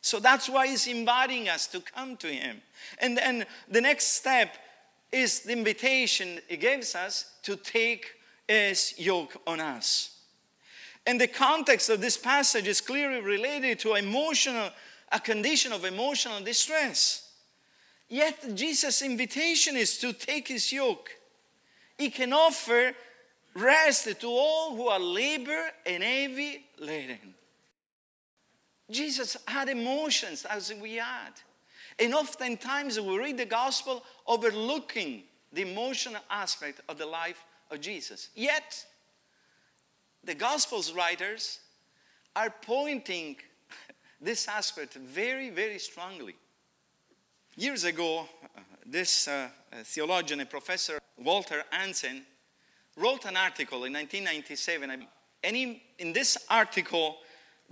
So 0.02 0.20
that's 0.20 0.48
why 0.48 0.68
he's 0.68 0.88
inviting 0.88 1.50
us 1.50 1.68
to 1.68 1.82
come 1.82 2.16
to 2.18 2.28
him. 2.28 2.62
And 3.00 3.18
then 3.18 3.46
the 3.68 3.82
next 3.82 4.14
step 4.14 4.58
is 5.12 5.42
the 5.42 5.54
invitation 5.54 6.40
he 6.48 6.58
gives 6.58 6.96
us 6.96 7.32
to 7.44 7.56
take 7.56 8.14
his 8.48 8.94
yoke 8.98 9.42
on 9.46 9.60
us. 9.60 10.18
And 11.06 11.20
the 11.20 11.28
context 11.28 11.90
of 11.90 12.02
this 12.02 12.18
passage 12.18 12.68
is 12.68 12.82
clearly 12.82 13.22
related 13.22 13.80
to 13.80 13.96
emotional, 13.96 14.70
a 15.12 15.20
condition 15.20 15.72
of 15.72 15.86
emotional 15.86 16.42
distress. 16.42 17.26
Yet 18.10 18.56
Jesus' 18.56 19.02
invitation 19.02 19.76
is 19.76 19.98
to 20.00 20.14
take 20.14 20.48
his 20.48 20.72
yoke. 20.72 21.12
He 21.98 22.10
can 22.10 22.32
offer 22.32 22.94
rest 23.54 24.08
to 24.22 24.28
all 24.28 24.76
who 24.76 24.88
are 24.88 25.00
labor 25.00 25.70
and 25.86 26.04
heavy 26.04 26.66
laden. 26.80 27.34
Jesus 28.90 29.36
had 29.48 29.68
emotions 29.68 30.46
as 30.46 30.74
we 30.82 30.96
had. 30.96 31.32
And 32.00 32.14
oftentimes 32.14 33.00
we 33.00 33.18
read 33.18 33.38
the 33.38 33.46
gospel 33.46 34.04
overlooking 34.26 35.24
the 35.52 35.64
emotional 35.64 36.22
aspect 36.30 36.82
of 36.88 36.98
the 36.98 37.06
life 37.06 37.44
of 37.72 37.82
Jesus. 37.82 38.30
Yet, 38.36 38.86
the 40.24 40.36
gospel's 40.36 40.94
writers 40.94 41.60
are 42.36 42.54
pointing 42.62 43.38
this 44.22 44.48
aspect 44.48 44.94
very, 44.94 45.50
very 45.50 45.80
strongly. 45.80 46.36
Years 47.60 47.86
ago, 47.86 48.30
uh, 48.56 48.60
this 48.86 49.28
uh, 49.28 49.48
theologian 49.84 50.40
and 50.40 50.48
professor, 50.48 51.00
Walter 51.18 51.64
Hansen, 51.72 52.22
wrote 52.96 53.26
an 53.26 53.36
article 53.36 53.86
in 53.86 53.94
1997. 53.94 55.08
And 55.44 55.56
he, 55.56 55.82
in 55.98 56.14
this 56.14 56.38
article, 56.52 57.18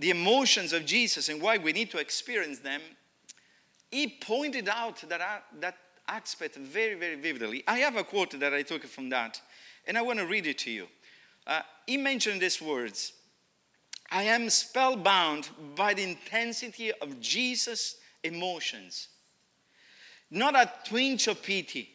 the 0.00 0.10
emotions 0.10 0.72
of 0.72 0.84
Jesus 0.86 1.28
and 1.28 1.40
why 1.40 1.58
we 1.58 1.72
need 1.72 1.92
to 1.92 1.98
experience 1.98 2.58
them, 2.58 2.80
he 3.92 4.08
pointed 4.08 4.68
out 4.68 5.04
that, 5.08 5.20
uh, 5.20 5.38
that 5.60 5.76
aspect 6.08 6.56
very, 6.56 6.94
very 6.94 7.14
vividly. 7.14 7.62
I 7.68 7.78
have 7.78 7.94
a 7.94 8.02
quote 8.02 8.36
that 8.40 8.52
I 8.52 8.62
took 8.62 8.84
from 8.86 9.08
that, 9.10 9.40
and 9.86 9.96
I 9.96 10.02
want 10.02 10.18
to 10.18 10.26
read 10.26 10.48
it 10.48 10.58
to 10.58 10.70
you. 10.72 10.88
Uh, 11.46 11.60
he 11.86 11.96
mentioned 11.96 12.40
these 12.40 12.60
words 12.60 13.12
I 14.10 14.24
am 14.24 14.50
spellbound 14.50 15.48
by 15.76 15.94
the 15.94 16.02
intensity 16.02 16.90
of 16.90 17.20
Jesus' 17.20 17.98
emotions. 18.24 19.10
Not 20.30 20.56
a 20.56 20.72
twinge 20.84 21.28
of 21.28 21.42
pity, 21.42 21.90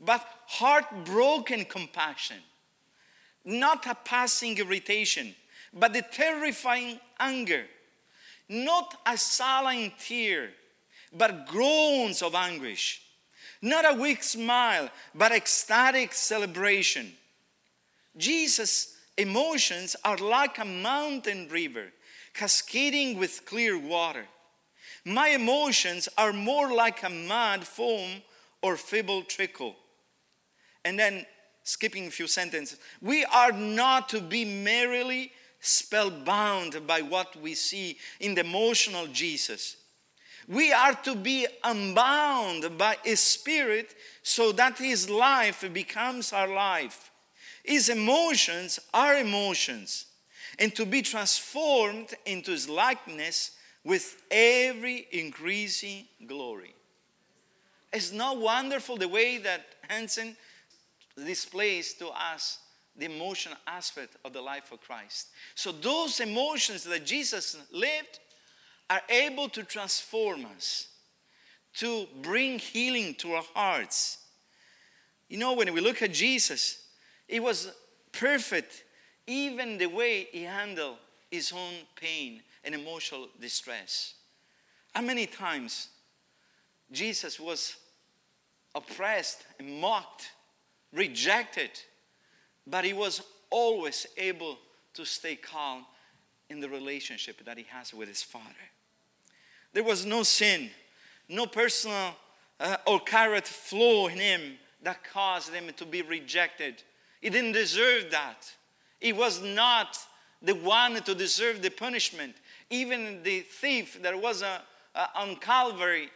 but 0.00 0.26
heartbroken 0.46 1.64
compassion. 1.64 2.38
Not 3.44 3.86
a 3.86 3.94
passing 3.94 4.56
irritation, 4.58 5.34
but 5.72 5.92
the 5.92 6.02
terrifying 6.02 6.98
anger, 7.20 7.66
not 8.48 8.96
a 9.06 9.18
silent 9.18 9.94
tear, 9.98 10.50
but 11.12 11.46
groans 11.46 12.22
of 12.22 12.34
anguish, 12.34 13.00
Not 13.62 13.86
a 13.86 13.98
weak 13.98 14.22
smile, 14.22 14.90
but 15.14 15.32
ecstatic 15.32 16.12
celebration. 16.12 17.14
Jesus' 18.16 18.94
emotions 19.16 19.96
are 20.04 20.18
like 20.18 20.58
a 20.58 20.64
mountain 20.64 21.48
river 21.48 21.86
cascading 22.34 23.18
with 23.18 23.46
clear 23.46 23.78
water. 23.78 24.26
My 25.04 25.28
emotions 25.28 26.08
are 26.16 26.32
more 26.32 26.72
like 26.72 27.02
a 27.02 27.10
mud 27.10 27.64
foam 27.64 28.22
or 28.62 28.76
feeble 28.76 29.22
trickle. 29.22 29.76
And 30.84 30.98
then, 30.98 31.26
skipping 31.62 32.06
a 32.06 32.10
few 32.10 32.26
sentences, 32.26 32.78
we 33.02 33.24
are 33.24 33.52
not 33.52 34.08
to 34.10 34.20
be 34.20 34.44
merely 34.44 35.32
spellbound 35.60 36.86
by 36.86 37.02
what 37.02 37.36
we 37.40 37.54
see 37.54 37.98
in 38.20 38.34
the 38.34 38.42
emotional 38.42 39.06
Jesus. 39.06 39.76
We 40.46 40.72
are 40.72 40.94
to 41.04 41.14
be 41.14 41.46
unbound 41.62 42.76
by 42.76 42.96
His 43.02 43.20
Spirit 43.20 43.94
so 44.22 44.52
that 44.52 44.78
His 44.78 45.08
life 45.08 45.64
becomes 45.72 46.32
our 46.32 46.48
life. 46.48 47.10
His 47.62 47.88
emotions 47.88 48.78
are 48.92 49.16
emotions, 49.16 50.06
and 50.58 50.74
to 50.76 50.84
be 50.84 51.00
transformed 51.00 52.14
into 52.26 52.50
His 52.50 52.68
likeness 52.68 53.52
with 53.84 54.22
every 54.30 55.06
increasing 55.12 56.06
glory. 56.26 56.74
It's 57.92 58.12
not 58.12 58.38
wonderful 58.38 58.96
the 58.96 59.08
way 59.08 59.38
that 59.38 59.64
Hansen 59.88 60.36
displays 61.16 61.94
to 61.94 62.08
us 62.08 62.58
the 62.96 63.06
emotional 63.06 63.58
aspect 63.66 64.16
of 64.24 64.32
the 64.32 64.40
life 64.40 64.72
of 64.72 64.80
Christ. 64.80 65.28
So, 65.54 65.72
those 65.72 66.20
emotions 66.20 66.84
that 66.84 67.04
Jesus 67.04 67.56
lived 67.72 68.20
are 68.88 69.02
able 69.08 69.48
to 69.50 69.62
transform 69.64 70.46
us, 70.56 70.88
to 71.74 72.06
bring 72.22 72.58
healing 72.58 73.14
to 73.16 73.32
our 73.32 73.44
hearts. 73.54 74.18
You 75.28 75.38
know, 75.38 75.54
when 75.54 75.72
we 75.72 75.80
look 75.80 76.02
at 76.02 76.12
Jesus, 76.12 76.84
he 77.26 77.40
was 77.40 77.72
perfect, 78.12 78.84
even 79.26 79.78
the 79.78 79.86
way 79.86 80.28
he 80.30 80.42
handled 80.42 80.96
his 81.30 81.52
own 81.52 81.74
pain 81.96 82.42
and 82.64 82.74
emotional 82.74 83.28
distress. 83.40 84.14
How 84.94 85.02
many 85.02 85.26
times 85.26 85.88
Jesus 86.90 87.40
was 87.40 87.76
oppressed 88.74 89.44
and 89.58 89.80
mocked, 89.80 90.30
rejected, 90.92 91.70
but 92.66 92.84
he 92.84 92.92
was 92.92 93.22
always 93.50 94.06
able 94.16 94.58
to 94.94 95.04
stay 95.04 95.36
calm 95.36 95.84
in 96.50 96.60
the 96.60 96.68
relationship 96.68 97.44
that 97.44 97.58
he 97.58 97.64
has 97.68 97.92
with 97.92 98.08
his 98.08 98.22
Father. 98.22 98.44
There 99.72 99.84
was 99.84 100.04
no 100.06 100.22
sin, 100.22 100.70
no 101.28 101.46
personal 101.46 102.14
uh, 102.60 102.76
or 102.86 103.00
character 103.00 103.52
flaw 103.52 104.08
in 104.08 104.18
him 104.18 104.40
that 104.82 105.02
caused 105.04 105.52
him 105.52 105.70
to 105.76 105.86
be 105.86 106.02
rejected. 106.02 106.82
He 107.20 107.30
didn't 107.30 107.52
deserve 107.52 108.10
that. 108.10 108.52
He 109.00 109.12
was 109.12 109.42
not 109.42 109.98
the 110.42 110.54
one 110.54 110.94
to 111.02 111.14
deserve 111.14 111.62
the 111.62 111.70
punishment. 111.70 112.36
Even 112.70 113.22
the 113.22 113.40
thief 113.40 114.02
that 114.02 114.20
was 114.20 114.42
uh, 114.42 114.58
uh, 114.94 115.06
on 115.16 115.36
Calvary, 115.36 116.10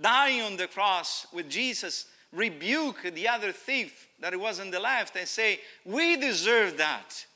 dying 0.00 0.42
on 0.42 0.56
the 0.56 0.66
cross 0.66 1.26
with 1.32 1.48
Jesus, 1.48 2.06
rebuke 2.32 3.02
the 3.14 3.28
other 3.28 3.52
thief 3.52 4.08
that 4.20 4.38
was 4.38 4.60
on 4.60 4.70
the 4.70 4.80
left 4.80 5.16
and 5.16 5.28
say, 5.28 5.60
We 5.84 6.16
deserve 6.16 6.76
that. 6.78 7.26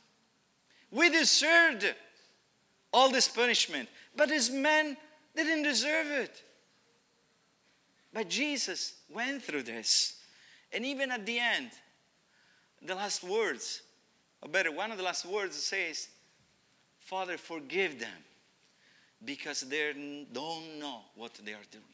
We 0.90 1.10
deserved 1.10 1.94
all 2.92 3.10
this 3.10 3.28
punishment. 3.28 3.88
But 4.16 4.30
this 4.30 4.50
man 4.50 4.96
didn't 5.36 5.62
deserve 5.62 6.06
it. 6.08 6.42
But 8.12 8.28
Jesus 8.28 8.94
went 9.12 9.42
through 9.42 9.64
this. 9.64 10.16
And 10.72 10.84
even 10.84 11.10
at 11.10 11.24
the 11.24 11.38
end, 11.38 11.70
the 12.82 12.94
last 12.94 13.22
words, 13.22 13.82
or 14.42 14.48
better, 14.48 14.72
one 14.72 14.90
of 14.90 14.98
the 14.98 15.04
last 15.04 15.26
words 15.26 15.56
says, 15.56 16.08
Father, 16.98 17.36
forgive 17.36 17.98
them 17.98 18.24
because 19.24 19.60
they 19.62 20.24
don't 20.32 20.78
know 20.78 21.00
what 21.16 21.34
they 21.44 21.52
are 21.52 21.68
doing. 21.70 21.84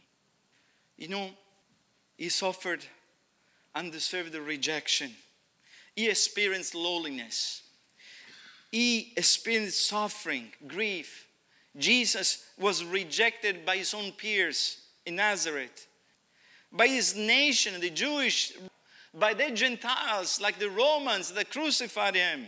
You 0.97 1.09
know, 1.09 1.31
he 2.17 2.29
suffered 2.29 2.85
undeserved 3.75 4.35
rejection. 4.35 5.11
He 5.97 6.09
experienced 6.09 6.75
loneliness. 6.75 7.63
He 8.71 9.13
experienced 9.17 9.87
suffering, 9.87 10.53
grief, 10.67 11.25
Jesus 11.77 12.47
was 12.59 12.85
rejected 12.85 13.67
by 13.67 13.77
his 13.77 13.95
own 13.95 14.13
peers 14.13 14.81
in 15.07 15.17
Nazareth, 15.17 15.87
by 16.73 16.87
his 16.87 17.17
nation, 17.17 17.81
the 17.81 17.91
Jewish, 17.91 18.53
by 19.13 19.35
the 19.35 19.51
Gentiles, 19.51 20.41
like 20.41 20.59
the 20.59 20.71
Romans 20.71 21.33
that 21.33 21.51
crucified 21.51 22.15
him. 22.15 22.47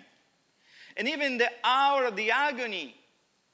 And 0.96 1.08
even 1.08 1.38
the 1.38 1.50
hour 1.64 2.04
of 2.04 2.16
the 2.16 2.30
agony, 2.30 2.94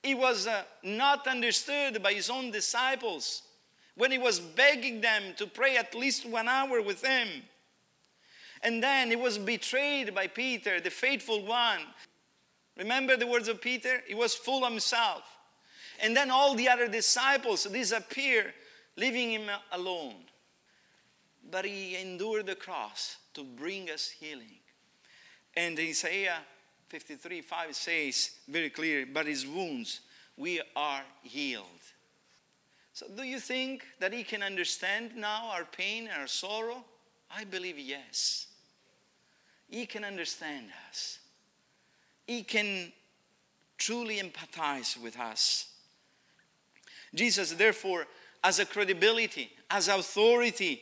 he 0.03 0.13
was 0.13 0.45
uh, 0.47 0.63
not 0.83 1.27
understood 1.27 2.03
by 2.03 2.13
his 2.13 2.29
own 2.29 2.51
disciples 2.51 3.43
when 3.95 4.11
he 4.11 4.17
was 4.17 4.39
begging 4.39 5.01
them 5.01 5.23
to 5.37 5.47
pray 5.47 5.77
at 5.77 5.95
least 5.95 6.27
one 6.27 6.49
hour 6.49 6.81
with 6.81 7.03
him. 7.03 7.27
And 8.61 8.83
then 8.83 9.09
he 9.09 9.15
was 9.15 9.37
betrayed 9.37 10.13
by 10.13 10.27
Peter, 10.27 10.79
the 10.79 10.89
faithful 10.89 11.45
one. 11.45 11.79
Remember 12.77 13.15
the 13.15 13.27
words 13.27 13.47
of 13.47 13.61
Peter? 13.61 14.01
He 14.07 14.15
was 14.15 14.35
full 14.35 14.65
of 14.65 14.71
himself. 14.71 15.23
And 16.01 16.15
then 16.15 16.31
all 16.31 16.55
the 16.55 16.69
other 16.69 16.87
disciples 16.87 17.65
disappear, 17.65 18.53
leaving 18.97 19.31
him 19.31 19.49
alone. 19.71 20.15
But 21.49 21.65
he 21.65 21.97
endured 21.97 22.47
the 22.47 22.55
cross 22.55 23.17
to 23.35 23.43
bring 23.43 23.89
us 23.89 24.09
healing. 24.09 24.59
And 25.55 25.77
Isaiah 25.77 26.39
53 26.93 27.41
5 27.41 27.75
says 27.75 28.29
very 28.47 28.69
clear, 28.69 29.07
but 29.11 29.25
his 29.25 29.47
wounds 29.47 30.01
we 30.37 30.61
are 30.75 31.01
healed. 31.23 31.65
So, 32.93 33.07
do 33.17 33.23
you 33.23 33.39
think 33.39 33.83
that 33.99 34.13
he 34.13 34.23
can 34.23 34.43
understand 34.43 35.15
now 35.15 35.49
our 35.53 35.65
pain 35.65 36.03
and 36.03 36.21
our 36.21 36.27
sorrow? 36.27 36.85
I 37.35 37.45
believe 37.45 37.79
yes. 37.79 38.45
He 39.67 39.87
can 39.87 40.03
understand 40.03 40.67
us, 40.87 41.17
he 42.27 42.43
can 42.43 42.93
truly 43.79 44.19
empathize 44.19 44.95
with 45.01 45.17
us. 45.17 45.71
Jesus, 47.15 47.53
therefore, 47.53 48.05
has 48.43 48.59
a 48.59 48.67
credibility, 48.67 49.51
has 49.67 49.87
authority 49.87 50.79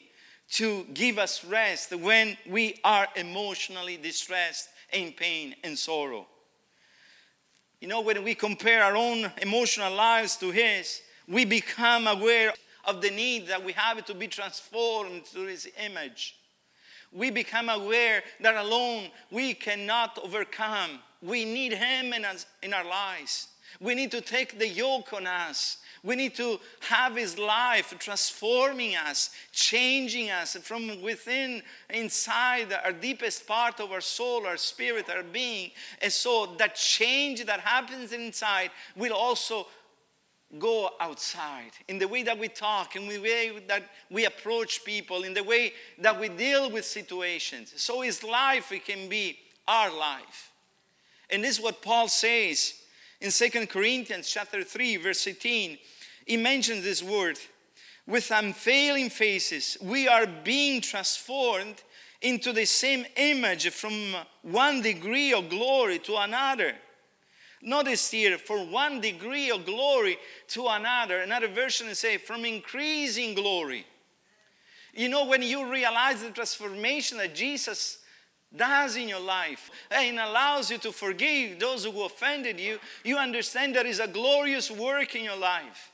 to 0.49 0.85
give 0.93 1.17
us 1.17 1.45
rest 1.45 1.95
when 1.95 2.37
we 2.49 2.81
are 2.83 3.07
emotionally 3.15 3.95
distressed, 3.95 4.67
in 4.93 5.13
pain, 5.13 5.55
and 5.63 5.77
sorrow. 5.77 6.27
You 7.79 7.87
know, 7.87 8.01
when 8.01 8.23
we 8.23 8.35
compare 8.35 8.83
our 8.83 8.95
own 8.95 9.31
emotional 9.41 9.93
lives 9.93 10.35
to 10.37 10.51
His, 10.51 11.01
we 11.27 11.45
become 11.45 12.07
aware 12.07 12.53
of 12.85 13.01
the 13.01 13.09
need 13.09 13.47
that 13.47 13.63
we 13.63 13.73
have 13.73 14.03
to 14.05 14.13
be 14.13 14.27
transformed 14.27 15.25
to 15.33 15.45
His 15.45 15.67
image. 15.83 16.35
We 17.11 17.31
become 17.31 17.69
aware 17.69 18.23
that 18.39 18.55
alone 18.55 19.09
we 19.31 19.53
cannot 19.53 20.19
overcome. 20.23 20.99
We 21.21 21.43
need 21.43 21.73
Him 21.73 22.13
in, 22.13 22.23
us, 22.23 22.45
in 22.61 22.73
our 22.73 22.85
lives. 22.85 23.47
We 23.79 23.95
need 23.95 24.11
to 24.11 24.21
take 24.21 24.59
the 24.59 24.67
yoke 24.67 25.13
on 25.13 25.27
us 25.27 25.77
we 26.03 26.15
need 26.15 26.33
to 26.35 26.59
have 26.81 27.15
His 27.15 27.37
life 27.37 27.93
transforming 27.99 28.95
us, 28.95 29.29
changing 29.51 30.31
us 30.31 30.55
from 30.57 31.01
within, 31.01 31.61
inside 31.89 32.73
our 32.83 32.91
deepest 32.91 33.45
part 33.45 33.79
of 33.79 33.91
our 33.91 34.01
soul, 34.01 34.47
our 34.47 34.57
spirit, 34.57 35.09
our 35.09 35.23
being. 35.23 35.71
And 36.01 36.11
so 36.11 36.47
that 36.57 36.75
change 36.75 37.45
that 37.45 37.59
happens 37.59 38.13
inside 38.13 38.71
will 38.95 39.13
also 39.13 39.67
go 40.57 40.89
outside 40.99 41.71
in 41.87 41.99
the 41.99 42.07
way 42.07 42.23
that 42.23 42.37
we 42.37 42.47
talk, 42.47 42.95
in 42.95 43.07
the 43.07 43.19
way 43.19 43.59
that 43.67 43.83
we 44.09 44.25
approach 44.25 44.83
people, 44.83 45.23
in 45.23 45.33
the 45.33 45.43
way 45.43 45.71
that 45.99 46.19
we 46.19 46.29
deal 46.29 46.71
with 46.71 46.83
situations. 46.83 47.73
So 47.75 48.01
His 48.01 48.23
life 48.23 48.71
it 48.71 48.85
can 48.85 49.07
be 49.07 49.37
our 49.67 49.95
life. 49.95 50.51
And 51.29 51.43
this 51.43 51.59
is 51.59 51.63
what 51.63 51.83
Paul 51.83 52.07
says 52.07 52.80
in 53.21 53.31
Second 53.31 53.69
Corinthians 53.69 54.29
chapter 54.29 54.63
3, 54.63 54.97
verse 54.97 55.25
18 55.27 55.77
he 56.25 56.37
mentions 56.37 56.83
this 56.83 57.01
word 57.01 57.39
with 58.07 58.31
unfailing 58.31 59.09
faces, 59.09 59.77
we 59.81 60.07
are 60.07 60.25
being 60.25 60.81
transformed 60.81 61.81
into 62.21 62.53
the 62.53 62.65
same 62.65 63.05
image 63.15 63.69
from 63.69 64.15
one 64.41 64.81
degree 64.81 65.33
of 65.33 65.49
glory 65.49 65.99
to 65.99 66.17
another. 66.17 66.73
Notice 67.63 68.09
here, 68.09 68.37
from 68.37 68.71
one 68.71 69.01
degree 69.01 69.51
of 69.51 69.65
glory 69.65 70.17
to 70.49 70.67
another. 70.67 71.19
Another 71.19 71.47
version 71.47 71.93
say, 71.93 72.17
from 72.17 72.43
increasing 72.43 73.35
glory. 73.35 73.85
You 74.93 75.09
know, 75.09 75.25
when 75.25 75.41
you 75.41 75.71
realize 75.71 76.21
the 76.21 76.31
transformation 76.31 77.17
that 77.19 77.35
Jesus 77.35 77.99
does 78.55 78.95
in 78.95 79.07
your 79.07 79.19
life 79.19 79.69
and 79.89 80.19
allows 80.19 80.69
you 80.69 80.77
to 80.79 80.91
forgive 80.91 81.59
those 81.59 81.85
who 81.85 82.03
offended 82.03 82.59
you, 82.59 82.79
you 83.03 83.17
understand 83.17 83.75
there 83.75 83.87
is 83.87 83.99
a 83.99 84.07
glorious 84.07 84.69
work 84.69 85.15
in 85.15 85.23
your 85.23 85.37
life 85.37 85.91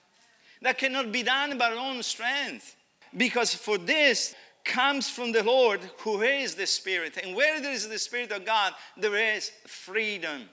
that 0.62 0.78
cannot 0.78 1.12
be 1.12 1.24
done 1.24 1.58
by 1.58 1.72
our 1.72 1.78
own 1.78 2.02
strength. 2.02 2.76
Because 3.16 3.54
for 3.54 3.78
this 3.78 4.36
comes 4.64 5.10
from 5.10 5.32
the 5.32 5.44
Lord, 5.44 5.80
who 6.00 6.22
is 6.22 6.56
the 6.56 6.68
Spirit. 6.68 7.18
And 7.24 7.36
where 7.36 7.62
there 7.62 7.72
is 7.72 7.88
the 7.88 8.00
Spirit 8.00 8.32
of 8.32 8.46
God, 8.46 8.74
there 8.98 9.16
is 9.36 9.52
freedom. 9.66 10.50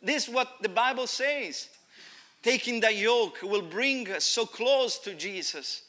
This 0.00 0.28
is 0.28 0.34
what 0.34 0.62
the 0.62 0.68
Bible 0.68 1.06
says. 1.06 1.68
Taking 2.42 2.80
the 2.80 2.92
yoke 2.92 3.38
will 3.42 3.62
bring 3.62 4.10
us 4.10 4.24
so 4.24 4.44
close 4.46 4.98
to 5.00 5.14
Jesus 5.14 5.82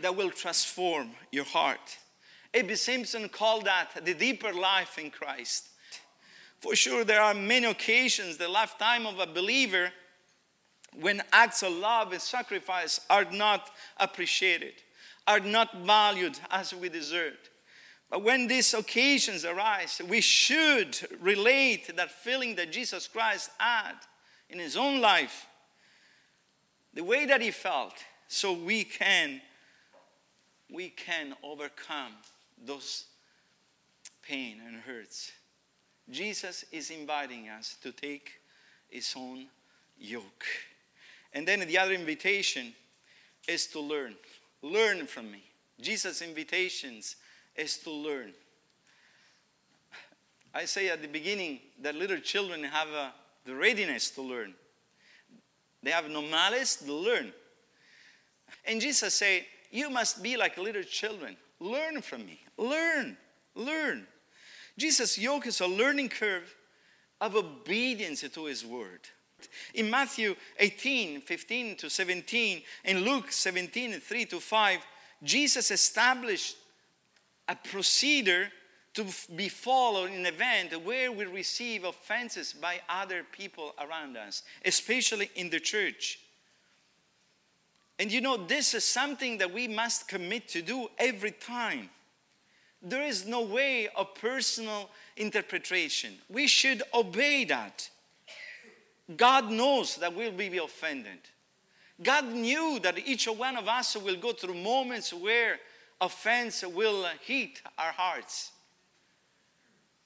that 0.00 0.16
will 0.16 0.30
transform 0.30 1.10
your 1.30 1.44
heart. 1.44 1.98
A.B. 2.54 2.74
Simpson 2.74 3.28
called 3.28 3.64
that 3.64 4.04
the 4.04 4.14
deeper 4.14 4.52
life 4.52 4.98
in 4.98 5.10
Christ. 5.10 5.68
For 6.60 6.76
sure, 6.76 7.04
there 7.04 7.22
are 7.22 7.34
many 7.34 7.66
occasions, 7.66 8.36
the 8.36 8.48
lifetime 8.48 9.06
of 9.06 9.18
a 9.18 9.26
believer, 9.26 9.90
when 11.00 11.22
acts 11.32 11.62
of 11.62 11.72
love 11.72 12.12
and 12.12 12.20
sacrifice 12.20 13.00
are 13.08 13.24
not 13.24 13.70
appreciated, 13.96 14.74
are 15.26 15.40
not 15.40 15.74
valued 15.78 16.38
as 16.50 16.74
we 16.74 16.88
deserve. 16.88 17.38
But 18.10 18.22
when 18.22 18.46
these 18.46 18.74
occasions 18.74 19.46
arise, 19.46 20.02
we 20.06 20.20
should 20.20 20.98
relate 21.20 21.96
that 21.96 22.10
feeling 22.10 22.56
that 22.56 22.70
Jesus 22.70 23.08
Christ 23.08 23.50
had 23.58 23.94
in 24.50 24.58
his 24.58 24.76
own 24.76 25.00
life, 25.00 25.46
the 26.92 27.02
way 27.02 27.24
that 27.24 27.40
he 27.40 27.50
felt, 27.50 27.94
so 28.28 28.52
we 28.52 28.84
can 28.84 29.40
we 30.70 30.88
can 30.88 31.34
overcome 31.42 32.12
those 32.64 33.06
pain 34.22 34.60
and 34.66 34.76
hurts. 34.76 35.32
Jesus 36.10 36.64
is 36.72 36.90
inviting 36.90 37.48
us 37.48 37.76
to 37.82 37.92
take 37.92 38.32
his 38.88 39.14
own 39.16 39.46
yoke. 39.98 40.44
And 41.32 41.46
then 41.46 41.60
the 41.60 41.78
other 41.78 41.92
invitation 41.92 42.74
is 43.48 43.66
to 43.68 43.80
learn. 43.80 44.14
Learn 44.60 45.06
from 45.06 45.30
me. 45.30 45.42
Jesus' 45.80 46.22
invitations 46.22 47.16
is 47.56 47.78
to 47.78 47.90
learn. 47.90 48.32
I 50.54 50.66
say 50.66 50.88
at 50.90 51.00
the 51.00 51.08
beginning 51.08 51.60
that 51.80 51.94
little 51.94 52.18
children 52.18 52.62
have 52.64 52.88
the 53.44 53.54
readiness 53.54 54.10
to 54.10 54.22
learn. 54.22 54.54
They 55.82 55.90
have 55.90 56.08
no 56.08 56.22
malice 56.22 56.76
to 56.76 56.92
learn. 56.92 57.32
And 58.64 58.80
Jesus 58.80 59.14
said, 59.14 59.44
You 59.70 59.90
must 59.90 60.22
be 60.22 60.36
like 60.36 60.58
little 60.58 60.82
children. 60.82 61.36
Learn 61.58 62.02
from 62.02 62.26
me. 62.26 62.41
Learn. 62.62 63.16
Learn. 63.54 64.06
Jesus' 64.78 65.18
yoke 65.18 65.46
is 65.46 65.60
a 65.60 65.66
learning 65.66 66.08
curve 66.08 66.54
of 67.20 67.36
obedience 67.36 68.22
to 68.22 68.44
his 68.46 68.64
word. 68.64 69.00
In 69.74 69.90
Matthew 69.90 70.36
18, 70.58 71.22
15 71.22 71.76
to 71.76 71.90
17, 71.90 72.62
in 72.84 73.04
Luke 73.04 73.32
17, 73.32 74.00
3 74.00 74.24
to 74.26 74.40
5, 74.40 74.78
Jesus 75.22 75.70
established 75.70 76.56
a 77.48 77.56
procedure 77.56 78.48
to 78.94 79.06
be 79.34 79.48
followed 79.48 80.10
in 80.10 80.20
an 80.20 80.26
event 80.26 80.84
where 80.84 81.10
we 81.10 81.24
receive 81.24 81.84
offenses 81.84 82.52
by 82.52 82.80
other 82.88 83.24
people 83.32 83.74
around 83.80 84.16
us, 84.16 84.42
especially 84.64 85.30
in 85.34 85.50
the 85.50 85.60
church. 85.60 86.20
And 87.98 88.12
you 88.12 88.20
know, 88.20 88.36
this 88.36 88.74
is 88.74 88.84
something 88.84 89.38
that 89.38 89.52
we 89.52 89.66
must 89.66 90.08
commit 90.08 90.48
to 90.48 90.62
do 90.62 90.88
every 90.98 91.32
time. 91.32 91.90
There 92.82 93.02
is 93.02 93.26
no 93.26 93.42
way 93.42 93.88
of 93.94 94.14
personal 94.16 94.90
interpretation. 95.16 96.14
We 96.28 96.48
should 96.48 96.82
obey 96.92 97.44
that. 97.44 97.88
God 99.16 99.50
knows 99.50 99.96
that 99.96 100.14
we'll 100.14 100.32
be 100.32 100.58
offended. 100.58 101.18
God 102.02 102.26
knew 102.26 102.80
that 102.82 102.98
each 102.98 103.26
one 103.26 103.56
of 103.56 103.68
us 103.68 103.96
will 103.96 104.16
go 104.16 104.32
through 104.32 104.54
moments 104.54 105.12
where 105.12 105.60
offense 106.00 106.64
will 106.64 107.06
hit 107.24 107.60
our 107.78 107.92
hearts. 107.92 108.50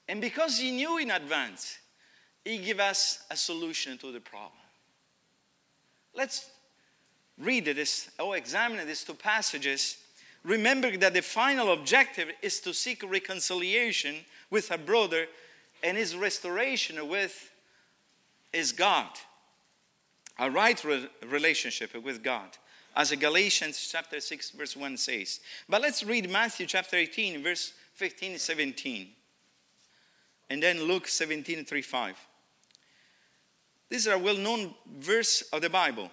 And 0.07 0.21
because 0.21 0.59
He 0.59 0.71
knew 0.71 0.99
in 0.99 1.09
advance, 1.09 1.79
He 2.45 2.59
gave 2.59 2.79
us 2.79 3.23
a 3.31 3.35
solution 3.35 3.97
to 3.99 4.11
the 4.11 4.19
problem. 4.19 4.51
Let's 6.13 6.49
read 7.37 7.65
this 7.65 8.09
or 8.19 8.37
examine 8.37 8.85
these 8.87 9.03
two 9.03 9.13
passages 9.13 9.97
remember 10.47 10.95
that 10.97 11.13
the 11.13 11.21
final 11.21 11.71
objective 11.73 12.29
is 12.41 12.59
to 12.61 12.73
seek 12.73 13.03
reconciliation 13.07 14.15
with 14.49 14.71
a 14.71 14.77
brother 14.77 15.27
and 15.83 15.97
his 15.97 16.15
restoration 16.15 17.07
with 17.07 17.51
his 18.51 18.71
God. 18.71 19.09
A 20.39 20.49
right 20.49 20.81
re- 20.83 21.09
relationship 21.27 21.93
with 22.01 22.23
God. 22.23 22.57
As 22.95 23.11
Galatians 23.11 23.89
chapter 23.91 24.19
6, 24.19 24.51
verse 24.51 24.75
1 24.75 24.97
says. 24.97 25.39
But 25.69 25.81
let's 25.81 26.03
read 26.03 26.29
Matthew 26.31 26.65
chapter 26.65 26.95
18, 26.95 27.43
verse 27.43 27.73
15 27.93 28.31
and 28.31 28.41
17. 28.41 29.09
And 30.49 30.63
then 30.63 30.83
Luke 30.83 31.07
17, 31.07 31.65
3, 31.65 31.81
5. 31.81 32.15
These 33.89 34.07
are 34.07 34.17
well 34.17 34.37
known 34.37 34.73
verse 34.97 35.43
of 35.53 35.61
the 35.61 35.69
Bible. 35.69 36.09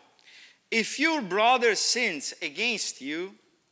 If 0.70 0.98
your 0.98 1.22
brother 1.22 1.74
sins 1.74 2.34
against 2.42 3.00
you, 3.00 3.34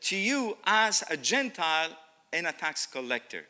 to 0.00 0.16
you 0.16 0.56
as 0.64 1.04
a 1.10 1.16
Gentile 1.16 1.90
and 2.32 2.46
a 2.46 2.52
tax 2.52 2.86
collector. 2.86 3.44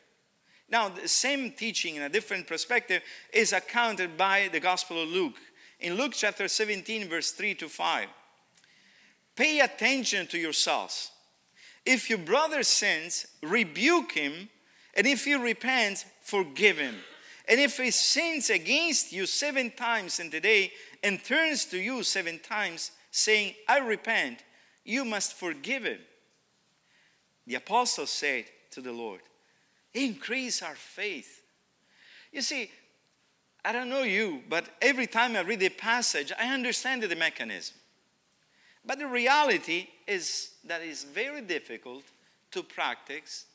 Now, 0.69 0.89
the 0.89 1.07
same 1.07 1.51
teaching 1.51 1.95
in 1.95 2.01
a 2.01 2.09
different 2.09 2.47
perspective 2.47 3.01
is 3.33 3.53
accounted 3.53 4.17
by 4.17 4.49
the 4.51 4.59
Gospel 4.59 5.01
of 5.01 5.09
Luke. 5.09 5.37
In 5.79 5.95
Luke 5.95 6.13
chapter 6.15 6.47
17, 6.47 7.07
verse 7.07 7.31
3 7.31 7.55
to 7.55 7.69
5, 7.69 8.07
pay 9.35 9.59
attention 9.61 10.27
to 10.27 10.37
yourselves. 10.37 11.11
If 11.85 12.09
your 12.09 12.19
brother 12.19 12.63
sins, 12.63 13.27
rebuke 13.41 14.11
him, 14.11 14.49
and 14.93 15.07
if 15.07 15.23
he 15.23 15.35
repents, 15.35 16.05
forgive 16.21 16.77
him. 16.77 16.95
And 17.47 17.61
if 17.61 17.77
he 17.77 17.91
sins 17.91 18.49
against 18.49 19.13
you 19.13 19.25
seven 19.25 19.71
times 19.71 20.19
in 20.19 20.29
the 20.29 20.41
day 20.41 20.73
and 21.01 21.23
turns 21.23 21.63
to 21.65 21.77
you 21.77 22.03
seven 22.03 22.39
times, 22.39 22.91
saying, 23.09 23.53
I 23.69 23.77
repent, 23.77 24.39
you 24.83 25.05
must 25.05 25.33
forgive 25.33 25.85
him 25.85 25.99
the 27.47 27.55
apostles 27.55 28.09
said 28.09 28.45
to 28.71 28.81
the 28.81 28.91
Lord, 28.91 29.21
increase 29.93 30.61
our 30.61 30.75
faith. 30.75 31.41
You 32.31 32.41
see, 32.41 32.69
I 33.63 33.71
don't 33.71 33.89
know 33.89 34.03
you, 34.03 34.43
but 34.49 34.67
every 34.81 35.07
time 35.07 35.35
I 35.35 35.41
read 35.41 35.63
a 35.63 35.69
passage, 35.69 36.31
I 36.37 36.53
understand 36.53 37.01
the 37.03 37.15
mechanism. 37.15 37.77
But 38.85 38.99
the 38.99 39.07
reality 39.07 39.87
is 40.05 40.51
that 40.65 40.81
it's 40.81 41.03
very 41.03 41.41
difficult 41.41 42.03
to 42.51 42.63
practice 42.63 43.45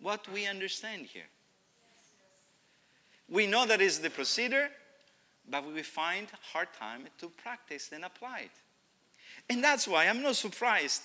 what 0.00 0.30
we 0.32 0.46
understand 0.46 1.06
here. 1.06 1.28
We 3.28 3.46
know 3.46 3.66
that 3.66 3.80
is 3.80 3.98
the 3.98 4.10
procedure, 4.10 4.68
but 5.48 5.66
we 5.72 5.82
find 5.82 6.28
hard 6.52 6.68
time 6.78 7.04
to 7.18 7.28
practice 7.30 7.90
and 7.92 8.04
apply 8.04 8.40
it. 8.40 8.50
And 9.48 9.64
that's 9.64 9.88
why 9.88 10.06
I'm 10.06 10.22
not 10.22 10.36
surprised 10.36 11.02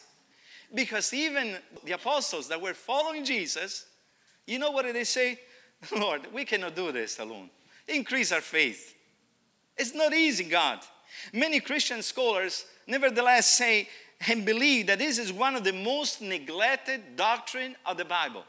because 0.73 1.13
even 1.13 1.57
the 1.85 1.93
apostles 1.93 2.47
that 2.49 2.61
were 2.61 2.73
following 2.73 3.23
Jesus, 3.23 3.85
you 4.45 4.59
know 4.59 4.71
what 4.71 4.85
did 4.85 4.95
they 4.95 5.03
say? 5.03 5.39
Lord, 5.97 6.27
we 6.33 6.45
cannot 6.45 6.75
do 6.75 6.91
this 6.91 7.19
alone. 7.19 7.49
Increase 7.87 8.31
our 8.31 8.41
faith. 8.41 8.95
It's 9.77 9.93
not 9.93 10.13
easy, 10.13 10.43
God. 10.43 10.79
Many 11.31 11.59
Christian 11.59 12.01
scholars 12.01 12.65
nevertheless 12.85 13.47
say 13.47 13.87
and 14.27 14.45
believe 14.45 14.87
that 14.87 14.99
this 14.99 15.19
is 15.19 15.31
one 15.31 15.55
of 15.55 15.63
the 15.63 15.73
most 15.73 16.21
neglected 16.21 17.15
doctrine 17.15 17.75
of 17.85 17.97
the 17.97 18.05
Bible. 18.05 18.43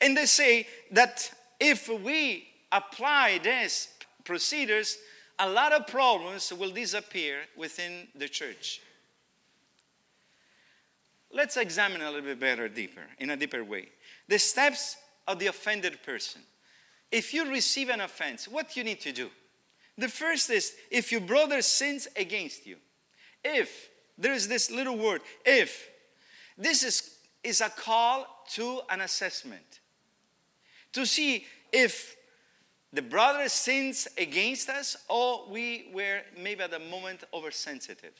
And 0.00 0.16
they 0.16 0.26
say 0.26 0.66
that 0.90 1.30
if 1.60 1.88
we 1.88 2.48
apply 2.72 3.38
these 3.42 3.88
procedures, 4.24 4.98
a 5.38 5.48
lot 5.48 5.72
of 5.72 5.86
problems 5.86 6.52
will 6.52 6.70
disappear 6.70 7.42
within 7.56 8.08
the 8.14 8.28
church. 8.28 8.80
Let's 11.32 11.56
examine 11.56 12.00
a 12.00 12.06
little 12.06 12.22
bit 12.22 12.40
better, 12.40 12.68
deeper, 12.68 13.02
in 13.18 13.30
a 13.30 13.36
deeper 13.36 13.62
way. 13.62 13.88
The 14.28 14.38
steps 14.38 14.96
of 15.26 15.38
the 15.38 15.46
offended 15.46 16.02
person. 16.02 16.42
If 17.12 17.34
you 17.34 17.48
receive 17.48 17.88
an 17.90 18.00
offense, 18.00 18.48
what 18.48 18.76
you 18.76 18.84
need 18.84 19.00
to 19.02 19.12
do? 19.12 19.30
The 19.96 20.08
first 20.08 20.50
is 20.50 20.74
if 20.90 21.12
your 21.12 21.20
brother 21.20 21.60
sins 21.62 22.08
against 22.16 22.66
you. 22.66 22.76
If, 23.44 23.90
there 24.16 24.32
is 24.32 24.48
this 24.48 24.70
little 24.70 24.96
word, 24.96 25.22
if. 25.44 25.88
This 26.56 26.82
is, 26.82 27.18
is 27.44 27.60
a 27.60 27.68
call 27.68 28.26
to 28.52 28.80
an 28.90 29.00
assessment. 29.00 29.80
to 30.92 31.06
see 31.06 31.46
if 31.72 32.16
the 32.92 33.02
brother 33.02 33.48
sins 33.48 34.08
against 34.16 34.68
us 34.68 34.96
or 35.08 35.48
we 35.50 35.90
were 35.92 36.20
maybe 36.36 36.62
at 36.62 36.70
the 36.70 36.78
moment 36.78 37.24
oversensitive. 37.34 38.14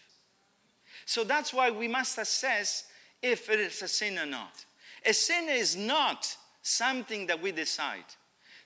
So 1.07 1.25
that's 1.25 1.55
why 1.55 1.71
we 1.71 1.89
must 1.89 2.19
assess 2.19 2.85
if 3.23 3.51
it 3.51 3.61
is 3.61 3.83
a 3.83 3.89
sin 3.89 4.19
or 4.19 4.27
not. 4.27 4.65
A 5.05 5.13
sin 5.13 5.49
is 5.49 5.77
not 5.77 6.37
something 6.63 7.27
that 7.27 7.41
we 7.41 7.53
decide. 7.53 8.05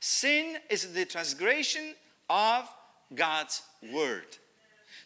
Sin 0.00 0.56
is 0.68 0.92
the 0.92 1.04
transgression 1.04 1.94
of 2.28 2.68
God's 3.14 3.62
word. 3.92 4.26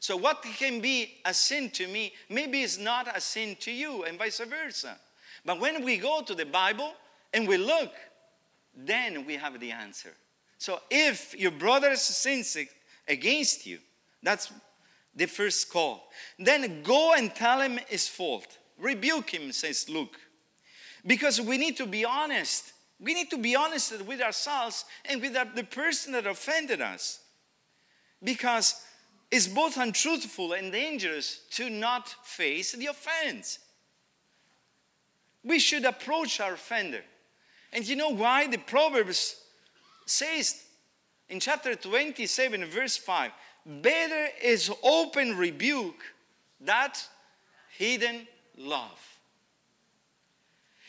So, 0.00 0.16
what 0.16 0.42
can 0.42 0.80
be 0.80 1.14
a 1.24 1.34
sin 1.34 1.70
to 1.70 1.86
me, 1.86 2.12
maybe 2.28 2.62
it's 2.62 2.78
not 2.78 3.14
a 3.14 3.20
sin 3.20 3.56
to 3.60 3.72
you, 3.72 4.04
and 4.04 4.18
vice 4.18 4.40
versa. 4.40 4.96
But 5.44 5.60
when 5.60 5.84
we 5.84 5.96
go 5.96 6.22
to 6.22 6.34
the 6.34 6.44
Bible 6.44 6.92
and 7.32 7.48
we 7.48 7.56
look, 7.56 7.92
then 8.74 9.24
we 9.24 9.34
have 9.34 9.58
the 9.58 9.72
answer. 9.72 10.12
So, 10.58 10.80
if 10.90 11.34
your 11.38 11.50
brother 11.50 11.96
sins 11.96 12.56
against 13.08 13.66
you, 13.66 13.78
that's 14.22 14.52
the 15.14 15.26
first 15.26 15.70
call. 15.72 16.08
Then 16.38 16.82
go 16.82 17.14
and 17.14 17.34
tell 17.34 17.60
him 17.60 17.78
his 17.88 18.08
fault. 18.08 18.58
Rebuke 18.78 19.30
him, 19.30 19.52
says 19.52 19.88
Luke. 19.88 20.16
Because 21.06 21.40
we 21.40 21.56
need 21.56 21.76
to 21.76 21.86
be 21.86 22.04
honest. 22.04 22.72
We 22.98 23.14
need 23.14 23.30
to 23.30 23.38
be 23.38 23.54
honest 23.54 24.02
with 24.02 24.20
ourselves 24.20 24.84
and 25.04 25.20
with 25.20 25.36
the 25.54 25.64
person 25.64 26.12
that 26.12 26.26
offended 26.26 26.80
us. 26.80 27.20
Because 28.22 28.82
it's 29.30 29.46
both 29.46 29.76
untruthful 29.76 30.52
and 30.52 30.72
dangerous 30.72 31.40
to 31.50 31.68
not 31.68 32.08
face 32.24 32.72
the 32.72 32.86
offense. 32.86 33.58
We 35.44 35.58
should 35.58 35.84
approach 35.84 36.40
our 36.40 36.54
offender. 36.54 37.02
And 37.72 37.86
you 37.86 37.96
know 37.96 38.10
why? 38.10 38.46
The 38.46 38.58
Proverbs 38.58 39.36
says 40.06 40.62
in 41.28 41.40
chapter 41.40 41.74
27, 41.74 42.64
verse 42.66 42.96
5 42.96 43.30
better 43.66 44.28
is 44.42 44.70
open 44.82 45.36
rebuke 45.36 46.00
that 46.60 47.04
hidden 47.76 48.28
love. 48.56 49.16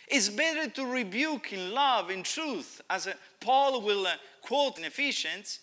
It's 0.07 0.29
better 0.29 0.69
to 0.69 0.85
rebuke 0.85 1.51
in 1.51 1.73
love, 1.73 2.09
in 2.09 2.23
truth, 2.23 2.81
as 2.89 3.09
Paul 3.41 3.81
will 3.81 4.07
uh, 4.07 4.13
quote 4.41 4.77
in 4.77 4.85
Ephesians, 4.85 5.59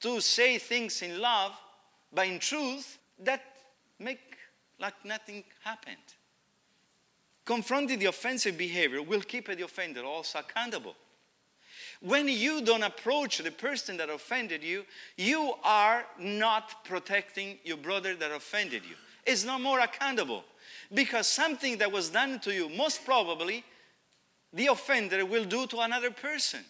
to 0.00 0.20
say 0.20 0.58
things 0.58 1.02
in 1.02 1.20
love, 1.20 1.52
but 2.12 2.26
in 2.26 2.38
truth, 2.38 2.98
that 3.18 3.42
make 3.98 4.20
like 4.78 5.04
nothing 5.04 5.44
happened. 5.62 5.96
Confronting 7.44 7.98
the 7.98 8.06
offensive 8.06 8.56
behavior 8.56 9.02
will 9.02 9.20
keep 9.20 9.46
the 9.46 9.64
offender 9.64 10.04
also 10.04 10.38
accountable. 10.38 10.94
When 12.00 12.28
you 12.28 12.62
don't 12.62 12.82
approach 12.82 13.38
the 13.38 13.50
person 13.50 13.96
that 13.98 14.10
offended 14.10 14.64
you, 14.64 14.84
you 15.16 15.54
are 15.62 16.04
not 16.18 16.84
protecting 16.84 17.58
your 17.62 17.76
brother 17.76 18.16
that 18.16 18.32
offended 18.32 18.84
you. 18.84 18.96
It's 19.24 19.44
no 19.44 19.58
more 19.58 19.80
accountable 19.80 20.44
because 20.92 21.26
something 21.26 21.78
that 21.78 21.90
was 21.90 22.10
done 22.10 22.38
to 22.40 22.52
you, 22.52 22.68
most 22.68 23.04
probably, 23.04 23.64
the 24.52 24.66
offender 24.66 25.24
will 25.24 25.44
do 25.44 25.66
to 25.68 25.80
another 25.80 26.10
person. 26.10 26.60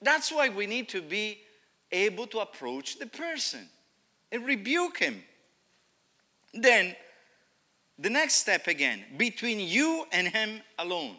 That's 0.00 0.32
why 0.32 0.48
we 0.48 0.66
need 0.66 0.88
to 0.90 1.02
be 1.02 1.38
able 1.90 2.26
to 2.28 2.40
approach 2.40 2.98
the 2.98 3.06
person 3.06 3.68
and 4.30 4.44
rebuke 4.46 4.98
him. 4.98 5.22
Then, 6.54 6.96
the 7.98 8.10
next 8.10 8.34
step 8.34 8.66
again, 8.66 9.04
between 9.16 9.60
you 9.60 10.06
and 10.12 10.28
him 10.28 10.60
alone. 10.78 11.16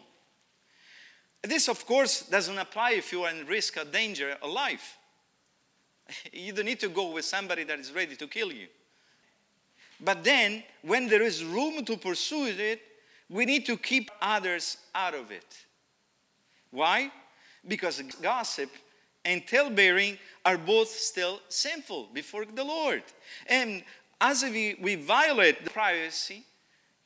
This, 1.42 1.68
of 1.68 1.86
course, 1.86 2.22
doesn't 2.22 2.58
apply 2.58 2.92
if 2.92 3.12
you 3.12 3.24
are 3.24 3.30
in 3.30 3.46
risk 3.46 3.76
of 3.76 3.92
danger 3.92 4.36
of 4.40 4.50
life. 4.50 4.98
You 6.32 6.52
don't 6.52 6.66
need 6.66 6.80
to 6.80 6.88
go 6.88 7.10
with 7.10 7.24
somebody 7.24 7.64
that 7.64 7.78
is 7.78 7.92
ready 7.92 8.16
to 8.16 8.26
kill 8.26 8.52
you. 8.52 8.68
But 10.00 10.24
then, 10.24 10.62
when 10.82 11.08
there 11.08 11.22
is 11.22 11.44
room 11.44 11.84
to 11.84 11.96
pursue 11.96 12.46
it, 12.46 12.82
we 13.28 13.44
need 13.46 13.64
to 13.66 13.76
keep 13.76 14.10
others 14.20 14.76
out 14.94 15.14
of 15.14 15.30
it. 15.30 15.64
Why? 16.70 17.10
Because 17.66 18.02
gossip 18.20 18.70
and 19.24 19.46
talebearing 19.46 20.18
are 20.44 20.58
both 20.58 20.88
still 20.88 21.40
sinful 21.48 22.08
before 22.12 22.44
the 22.44 22.64
Lord. 22.64 23.02
And 23.46 23.82
as 24.20 24.42
we, 24.42 24.76
we 24.80 24.96
violate 24.96 25.64
the 25.64 25.70
privacy, 25.70 26.44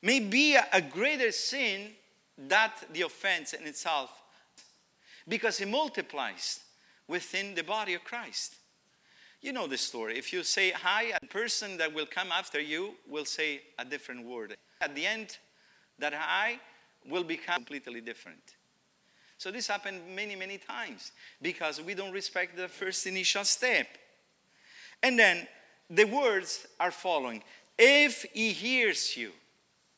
may 0.01 0.19
be 0.19 0.55
a, 0.55 0.65
a 0.73 0.81
greater 0.81 1.31
sin 1.31 1.91
that 2.37 2.85
the 2.93 3.01
offense 3.01 3.53
in 3.53 3.65
itself, 3.67 4.09
because 5.27 5.59
it 5.61 5.67
multiplies 5.67 6.61
within 7.07 7.55
the 7.55 7.63
body 7.63 7.93
of 7.93 8.03
Christ. 8.03 8.55
You 9.41 9.53
know 9.53 9.67
the 9.67 9.77
story. 9.77 10.17
If 10.17 10.33
you 10.33 10.43
say 10.43 10.71
hi, 10.71 11.13
a 11.21 11.25
person 11.25 11.77
that 11.77 11.93
will 11.93 12.05
come 12.05 12.31
after 12.31 12.59
you 12.59 12.95
will 13.07 13.25
say 13.25 13.61
a 13.77 13.85
different 13.85 14.25
word. 14.25 14.57
At 14.81 14.95
the 14.95 15.05
end, 15.05 15.37
that 15.97 16.13
hi 16.13 16.59
will 17.07 17.23
become 17.23 17.55
completely 17.55 18.01
different. 18.01 18.55
So 19.37 19.51
this 19.51 19.67
happened 19.67 20.01
many, 20.13 20.35
many 20.35 20.57
times 20.57 21.13
because 21.41 21.81
we 21.81 21.93
don't 21.93 22.11
respect 22.11 22.57
the 22.57 22.67
first 22.67 23.07
initial 23.07 23.45
step. 23.45 23.87
And 25.01 25.17
then 25.17 25.47
the 25.89 26.03
words 26.03 26.67
are 26.77 26.91
following. 26.91 27.41
If 27.77 28.25
he 28.33 28.51
hears 28.51 29.15
you, 29.15 29.31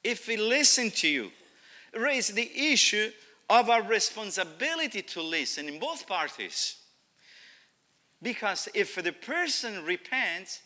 if 0.03 0.27
he 0.27 0.37
listens 0.37 0.93
to 1.01 1.07
you, 1.07 1.31
raise 1.95 2.27
the 2.27 2.49
issue 2.71 3.11
of 3.49 3.69
our 3.71 3.81
responsibility 3.81 5.01
to 5.01 5.21
listen 5.23 5.67
in 5.67 5.79
both 5.79 6.07
parties. 6.07 6.77
Because 8.21 8.69
if 8.73 8.95
the 8.95 9.11
person 9.11 9.83
repents, 9.83 10.61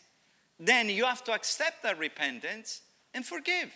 then 0.58 0.88
you 0.88 1.04
have 1.04 1.24
to 1.24 1.32
accept 1.32 1.82
that 1.82 1.98
repentance 1.98 2.82
and 3.14 3.24
forgive. 3.24 3.72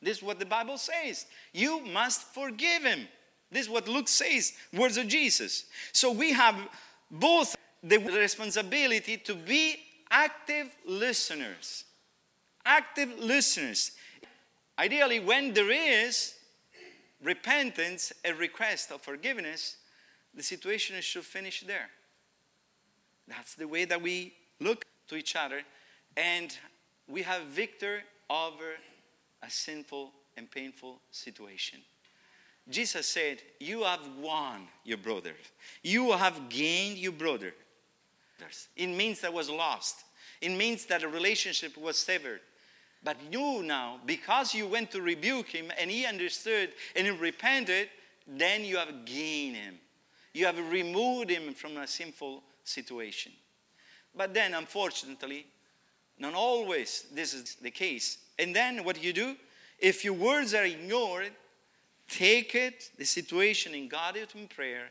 This 0.00 0.18
is 0.18 0.22
what 0.22 0.38
the 0.38 0.46
Bible 0.46 0.78
says. 0.78 1.26
You 1.52 1.80
must 1.80 2.34
forgive 2.34 2.82
him. 2.82 3.08
This 3.50 3.66
is 3.66 3.70
what 3.70 3.86
Luke 3.86 4.08
says, 4.08 4.54
words 4.72 4.96
of 4.96 5.08
Jesus. 5.08 5.66
So 5.92 6.10
we 6.10 6.32
have 6.32 6.56
both 7.10 7.54
the 7.82 7.98
responsibility 7.98 9.16
to 9.18 9.34
be 9.34 9.76
active 10.10 10.74
listeners. 10.86 11.84
Active 12.64 13.18
listeners. 13.18 13.92
Ideally, 14.78 15.20
when 15.20 15.52
there 15.52 15.70
is 15.70 16.34
repentance, 17.22 18.12
a 18.24 18.32
request 18.32 18.90
of 18.90 19.02
forgiveness, 19.02 19.76
the 20.34 20.42
situation 20.42 21.00
should 21.00 21.24
finish 21.24 21.60
there. 21.60 21.90
That's 23.28 23.54
the 23.54 23.68
way 23.68 23.84
that 23.84 24.02
we 24.02 24.34
look 24.60 24.84
to 25.08 25.16
each 25.16 25.36
other, 25.36 25.62
and 26.16 26.56
we 27.08 27.22
have 27.22 27.42
victor 27.44 28.02
over 28.30 28.74
a 29.42 29.50
sinful 29.50 30.12
and 30.36 30.50
painful 30.50 31.00
situation. 31.10 31.80
Jesus 32.68 33.06
said, 33.06 33.42
You 33.60 33.82
have 33.82 34.00
won 34.20 34.68
your 34.84 34.98
brother. 34.98 35.34
You 35.82 36.12
have 36.12 36.48
gained 36.48 36.98
your 36.98 37.12
brother. 37.12 37.54
It 38.76 38.88
means 38.88 39.20
that 39.20 39.32
was 39.32 39.50
lost. 39.50 40.04
It 40.40 40.50
means 40.50 40.86
that 40.86 41.02
a 41.02 41.08
relationship 41.08 41.76
was 41.76 41.96
severed. 41.96 42.40
But 43.04 43.16
you 43.30 43.62
now, 43.62 44.00
because 44.06 44.54
you 44.54 44.66
went 44.66 44.90
to 44.92 45.02
rebuke 45.02 45.48
him 45.48 45.72
and 45.78 45.90
he 45.90 46.06
understood 46.06 46.70
and 46.94 47.06
he 47.06 47.12
repented, 47.12 47.88
then 48.26 48.64
you 48.64 48.76
have 48.76 49.04
gained 49.04 49.56
him. 49.56 49.78
You 50.32 50.46
have 50.46 50.58
removed 50.70 51.30
him 51.30 51.52
from 51.52 51.76
a 51.76 51.86
sinful 51.86 52.42
situation. 52.64 53.32
But 54.14 54.34
then, 54.34 54.54
unfortunately, 54.54 55.46
not 56.18 56.34
always 56.34 57.06
this 57.12 57.34
is 57.34 57.56
the 57.56 57.70
case. 57.70 58.18
And 58.38 58.54
then 58.54 58.84
what 58.84 59.02
you 59.02 59.12
do, 59.12 59.36
if 59.78 60.04
your 60.04 60.14
words 60.14 60.54
are 60.54 60.64
ignored, 60.64 61.32
take 62.08 62.54
it, 62.54 62.90
the 62.98 63.04
situation, 63.04 63.74
and 63.74 63.90
God 63.90 64.16
it 64.16 64.34
in 64.34 64.48
prayer, 64.48 64.90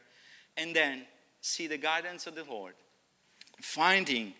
and 0.58 0.76
then 0.76 1.04
see 1.42 1.68
the 1.68 1.78
guidance 1.78 2.28
of 2.28 2.36
the 2.36 2.44
Lord. 2.44 2.74
Finding 3.62 4.34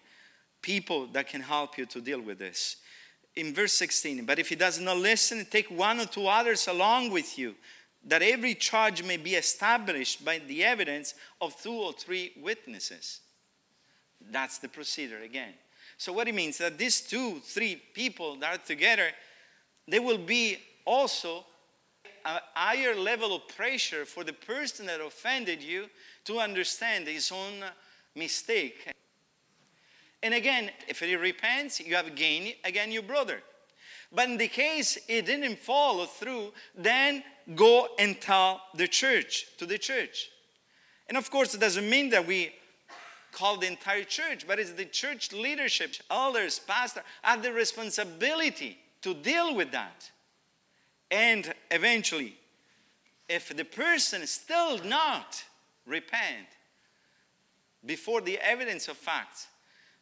people 0.62 1.08
that 1.08 1.28
can 1.28 1.42
help 1.42 1.78
you 1.78 1.86
to 1.88 2.02
deal 2.02 2.22
with 2.22 2.40
this. 2.40 2.78
In 3.36 3.54
verse 3.54 3.74
16, 3.74 4.26
but 4.26 4.40
if 4.40 4.50
he 4.50 4.56
does 4.56 4.80
not 4.80 4.98
listen, 4.98 5.46
take 5.50 5.72
one 5.72 6.00
or 6.00 6.06
two 6.06 6.28
others 6.28 6.68
along 6.68 7.12
with 7.12 7.40
you, 7.40 7.56
that 8.06 8.22
every 8.22 8.56
charge 8.56 9.04
may 9.04 9.18
be 9.18 9.36
established 9.36 10.26
by 10.26 10.40
the 10.40 10.64
evidence 10.64 11.14
of 11.40 11.60
two 11.62 11.74
or 11.74 11.94
three 11.94 12.34
witnesses. 12.42 13.22
That's 14.30 14.58
the 14.58 14.70
procedure 14.70 15.22
again. 15.22 15.54
So, 15.98 16.14
what 16.14 16.28
it 16.28 16.36
means 16.36 16.58
that 16.58 16.78
these 16.78 17.02
two, 17.02 17.40
three 17.44 17.76
people 17.94 18.36
that 18.38 18.56
are 18.56 18.66
together, 18.66 19.10
they 19.88 20.00
will 20.00 20.18
be 20.18 20.58
also 20.86 21.46
a 22.26 22.40
higher 22.54 22.96
level 22.96 23.36
of 23.36 23.48
pressure 23.48 24.06
for 24.06 24.24
the 24.24 24.34
person 24.34 24.86
that 24.88 25.02
offended 25.02 25.62
you 25.62 25.86
to 26.26 26.40
understand 26.40 27.08
his 27.08 27.32
own 27.32 27.64
mistake. 28.16 28.92
And 30.24 30.34
again, 30.34 30.70
if 30.88 31.00
he 31.00 31.16
repents, 31.16 31.80
you 31.80 31.96
have 31.96 32.16
gained 32.16 32.56
again 32.64 32.92
your 32.92 33.04
brother. 33.04 33.42
But 34.12 34.30
in 34.30 34.38
the 34.38 34.48
case 34.48 34.98
he 35.08 35.22
didn't 35.22 35.60
follow 35.60 36.06
through, 36.06 36.52
then 36.76 37.24
go 37.56 37.88
and 38.00 38.20
tell 38.20 38.62
the 38.76 38.88
church, 38.88 39.46
to 39.58 39.66
the 39.66 39.78
church. 39.78 40.30
And 41.08 41.18
of 41.18 41.30
course, 41.30 41.54
it 41.54 41.60
doesn't 41.60 41.90
mean 41.90 42.10
that 42.12 42.26
we 42.26 42.54
call 43.32 43.58
the 43.58 43.68
entire 43.68 44.04
church, 44.04 44.46
but 44.48 44.60
it's 44.60 44.72
the 44.72 44.86
church 44.86 45.32
leadership, 45.32 45.94
elders, 46.10 46.60
pastor, 46.60 47.04
have 47.22 47.44
the 47.44 47.52
responsibility 47.52 48.78
to 49.02 49.14
deal 49.14 49.56
with 49.56 49.72
that. 49.72 50.10
And 51.10 51.54
eventually, 51.70 52.36
if 53.28 53.56
the 53.56 53.66
person 53.66 54.26
still 54.28 54.78
not 54.84 55.44
repent 55.86 56.48
before 57.86 58.22
the 58.22 58.38
evidence 58.40 58.88
of 58.88 58.98
facts, 58.98 59.48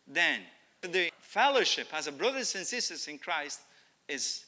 then 0.07 0.41
the 0.81 1.11
fellowship 1.21 1.87
as 1.93 2.07
a 2.07 2.11
brothers 2.11 2.55
and 2.55 2.65
sisters 2.65 3.07
in 3.07 3.17
Christ 3.17 3.61
is 4.07 4.45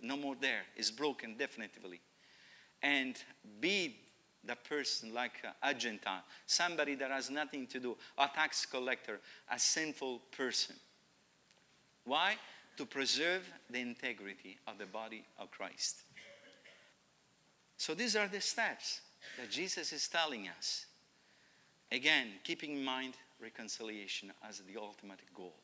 no 0.00 0.16
more 0.16 0.36
there, 0.40 0.62
is 0.76 0.90
broken 0.90 1.36
definitively. 1.36 2.00
And 2.82 3.16
be 3.60 3.96
the 4.44 4.56
person 4.56 5.12
like 5.12 5.44
a 5.62 5.74
Gentile, 5.74 6.22
somebody 6.46 6.94
that 6.94 7.10
has 7.10 7.28
nothing 7.28 7.66
to 7.66 7.80
do, 7.80 7.96
a 8.16 8.28
tax 8.34 8.64
collector, 8.64 9.20
a 9.52 9.58
sinful 9.58 10.22
person. 10.30 10.76
Why? 12.04 12.36
To 12.76 12.86
preserve 12.86 13.42
the 13.68 13.80
integrity 13.80 14.58
of 14.66 14.78
the 14.78 14.86
body 14.86 15.24
of 15.38 15.50
Christ. 15.50 16.02
So 17.76 17.94
these 17.94 18.16
are 18.16 18.28
the 18.28 18.40
steps 18.40 19.00
that 19.38 19.50
Jesus 19.50 19.92
is 19.92 20.08
telling 20.08 20.48
us. 20.48 20.86
Again, 21.90 22.28
keeping 22.44 22.76
in 22.76 22.84
mind 22.84 23.14
reconciliation 23.40 24.32
as 24.48 24.60
the 24.60 24.80
ultimate 24.80 25.20
goal. 25.34 25.54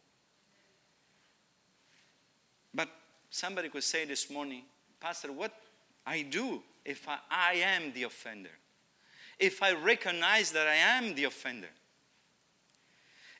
But 2.74 2.88
somebody 3.30 3.68
could 3.68 3.84
say 3.84 4.04
this 4.04 4.30
morning, 4.30 4.62
Pastor, 5.00 5.32
what 5.32 5.52
I 6.06 6.22
do 6.22 6.62
if 6.84 7.08
I, 7.08 7.18
I 7.30 7.54
am 7.54 7.92
the 7.92 8.04
offender? 8.04 8.50
If 9.38 9.62
I 9.62 9.72
recognize 9.72 10.52
that 10.52 10.66
I 10.66 10.74
am 10.74 11.14
the 11.14 11.24
offender? 11.24 11.68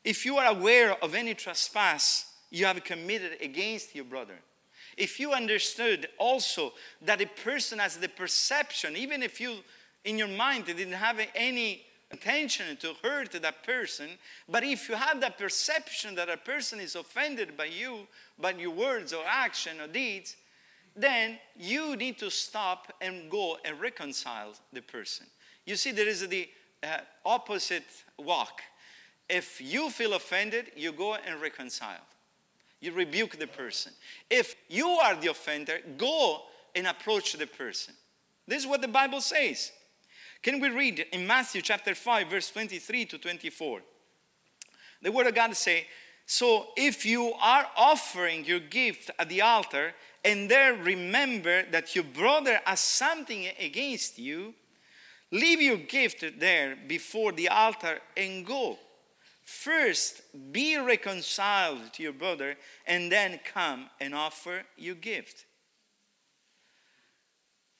If 0.02 0.26
you 0.26 0.37
are 0.37 0.50
aware 0.50 0.92
of 1.02 1.14
any 1.14 1.35
trespass 1.35 2.33
you 2.50 2.66
have 2.66 2.83
committed 2.85 3.40
against 3.40 3.94
your 3.94 4.04
brother, 4.04 4.38
if 4.96 5.18
you 5.18 5.33
understood 5.33 6.09
also 6.18 6.72
that 7.02 7.20
a 7.20 7.26
person 7.26 7.78
has 7.78 7.96
the 7.96 8.09
perception, 8.09 8.96
even 8.96 9.22
if 9.22 9.40
you 9.40 9.57
in 10.04 10.18
your 10.18 10.28
mind 10.28 10.66
didn't 10.66 10.92
have 10.92 11.18
any 11.35 11.83
intention 12.11 12.76
to 12.76 12.94
hurt 13.02 13.33
that 13.33 13.64
person, 13.64 14.11
but 14.48 14.62
if 14.62 14.88
you 14.88 14.94
have 14.94 15.20
that 15.20 15.38
perception 15.38 16.14
that 16.14 16.28
a 16.28 16.37
person 16.37 16.78
is 16.78 16.94
offended 16.94 17.57
by 17.57 17.64
you, 17.64 18.07
by 18.38 18.52
your 18.52 18.70
words 18.70 19.12
or 19.12 19.24
action 19.26 19.80
or 19.80 19.88
deeds, 19.88 20.37
then 20.96 21.38
you 21.57 21.96
need 21.96 22.18
to 22.18 22.30
stop 22.30 22.92
and 23.00 23.30
go 23.30 23.59
and 23.64 23.80
reconcile 23.80 24.54
the 24.72 24.83
person. 24.83 25.26
You 25.64 25.76
see, 25.76 25.90
there 25.90 26.09
is 26.09 26.26
the 26.26 26.48
uh, 26.83 26.98
opposite 27.24 27.85
walk. 28.18 28.61
If 29.28 29.61
you 29.61 29.90
feel 29.90 30.14
offended, 30.14 30.72
you 30.76 30.92
go 30.92 31.14
and 31.14 31.40
reconcile. 31.40 32.07
You 32.80 32.92
rebuke 32.92 33.38
the 33.38 33.46
person. 33.46 33.92
If 34.28 34.54
you 34.68 34.88
are 34.88 35.16
the 35.16 35.30
offender, 35.30 35.78
go 35.96 36.42
and 36.74 36.87
approach 36.87 37.33
the 37.33 37.46
person. 37.46 37.94
This 38.46 38.62
is 38.62 38.68
what 38.68 38.83
the 38.83 38.88
Bible 38.88 39.20
says. 39.20 39.72
Can 40.42 40.61
we 40.61 40.68
read 40.68 41.07
in 41.12 41.26
Matthew 41.26 41.62
chapter 41.62 41.94
5, 41.94 42.28
verse 42.28 42.50
23 42.50 43.07
to 43.07 43.18
24? 43.18 43.80
The 45.00 45.12
Word 45.12 45.26
of 45.26 45.35
God 45.35 45.57
say, 45.57 45.87
So 46.26 46.68
if 46.76 47.07
you 47.07 47.33
are 47.40 47.66
offering 47.76 48.44
your 48.44 48.61
gift 48.61 49.11
at 49.18 49.30
the 49.30 49.40
altar, 49.40 49.94
and 50.24 50.50
there 50.50 50.74
remember 50.74 51.64
that 51.70 51.94
your 51.94 52.04
brother 52.04 52.60
has 52.64 52.80
something 52.80 53.48
against 53.60 54.18
you, 54.18 54.54
leave 55.30 55.60
your 55.60 55.76
gift 55.76 56.24
there 56.38 56.76
before 56.88 57.32
the 57.32 57.48
altar 57.48 58.00
and 58.16 58.46
go. 58.46 58.78
First, 59.44 60.22
be 60.52 60.78
reconciled 60.78 61.92
to 61.92 62.02
your 62.02 62.14
brother, 62.14 62.56
and 62.87 63.12
then 63.12 63.38
come 63.44 63.90
and 64.00 64.14
offer 64.14 64.62
your 64.78 64.94
gift. 64.94 65.44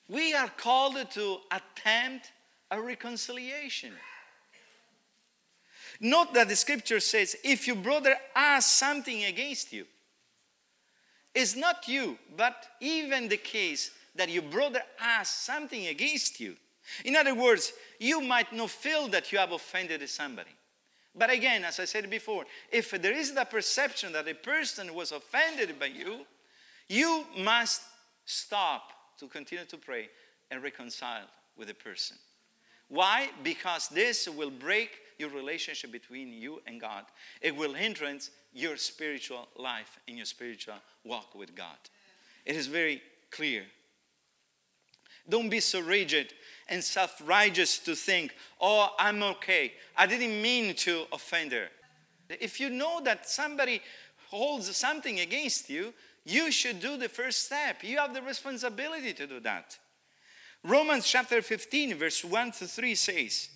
We 0.07 0.35
are 0.35 0.49
called 0.49 1.09
to 1.11 1.37
attempt 1.51 2.31
a 2.69 2.79
reconciliation. 2.79 3.93
Note 5.99 6.33
that 6.35 6.49
the 6.49 6.55
scripture 6.55 6.99
says, 6.99 7.35
if 7.43 7.65
your 7.65 7.77
brother 7.77 8.15
has 8.35 8.65
something 8.65 9.23
against 9.23 9.73
you, 9.73 9.85
it's 11.35 11.55
not 11.55 11.87
you, 11.87 12.17
but 12.35 12.65
even 12.79 13.27
the 13.27 13.37
case 13.37 13.91
that 14.15 14.29
your 14.29 14.43
brother 14.43 14.81
has 14.97 15.29
something 15.29 15.87
against 15.87 16.39
you. 16.39 16.55
In 17.03 17.15
other 17.15 17.35
words, 17.35 17.73
you 17.99 18.21
might 18.21 18.53
not 18.53 18.69
feel 18.69 19.07
that 19.09 19.31
you 19.31 19.37
have 19.37 19.51
offended 19.51 20.07
somebody. 20.09 20.51
But 21.13 21.29
again, 21.29 21.63
as 21.63 21.79
I 21.79 21.85
said 21.85 22.09
before, 22.09 22.45
if 22.71 22.91
there 22.91 23.13
is 23.13 23.33
the 23.33 23.45
perception 23.45 24.13
that 24.13 24.27
a 24.27 24.33
person 24.33 24.93
was 24.93 25.11
offended 25.11 25.79
by 25.79 25.87
you, 25.87 26.25
you 26.87 27.25
must 27.37 27.81
stop 28.25 28.91
to 29.19 29.27
continue 29.27 29.65
to 29.65 29.77
pray 29.77 30.09
and 30.51 30.61
reconcile 30.61 31.25
with 31.57 31.69
the 31.69 31.73
person. 31.73 32.17
Why? 32.89 33.29
Because 33.43 33.87
this 33.87 34.29
will 34.29 34.51
break 34.51 34.91
your 35.17 35.29
relationship 35.29 35.91
between 35.91 36.33
you 36.33 36.61
and 36.65 36.79
God. 36.79 37.05
It 37.41 37.55
will 37.55 37.73
hindrance 37.73 38.31
your 38.53 38.77
spiritual 38.77 39.47
life 39.57 39.99
and 40.07 40.17
your 40.17 40.25
spiritual 40.25 40.75
walk 41.03 41.35
with 41.35 41.55
God. 41.55 41.77
It 42.45 42.55
is 42.55 42.67
very 42.67 43.01
clear. 43.31 43.63
Don't 45.27 45.49
be 45.49 45.59
so 45.59 45.81
rigid 45.81 46.33
and 46.67 46.83
self 46.83 47.21
righteous 47.25 47.79
to 47.79 47.95
think, 47.95 48.35
oh, 48.61 48.89
I'm 48.99 49.23
okay. 49.23 49.73
I 49.97 50.05
didn't 50.05 50.41
mean 50.41 50.75
to 50.75 51.05
offend 51.11 51.51
her. 51.51 51.67
If 52.29 52.59
you 52.59 52.69
know 52.69 53.01
that 53.03 53.27
somebody 53.27 53.81
holds 54.29 54.75
something 54.75 55.19
against 55.19 55.69
you, 55.69 55.93
you 56.25 56.51
should 56.51 56.79
do 56.79 56.97
the 56.97 57.09
first 57.09 57.45
step. 57.45 57.83
You 57.83 57.97
have 57.97 58.13
the 58.13 58.21
responsibility 58.21 59.13
to 59.13 59.27
do 59.27 59.39
that. 59.41 59.77
Romans 60.63 61.05
chapter 61.05 61.41
15, 61.41 61.95
verse 61.95 62.23
1 62.23 62.51
to 62.53 62.67
3 62.67 62.95
says, 62.95 63.49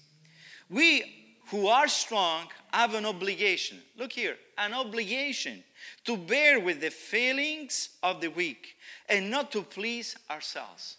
We 0.70 1.19
who 1.52 1.68
are 1.68 1.88
strong 1.88 2.48
have 2.72 2.94
an 2.94 3.06
obligation. 3.06 3.80
Look 3.98 4.14
here, 4.14 4.38
an 4.58 4.74
obligation 4.74 5.64
to 6.06 6.16
bear 6.16 6.60
with 6.60 6.82
the 6.82 6.92
failings 6.92 7.90
of 8.04 8.22
the 8.22 8.30
weak 8.30 8.76
and 9.08 9.30
not 9.30 9.52
to 9.54 9.62
please 9.64 10.16
ourselves. 10.30 10.98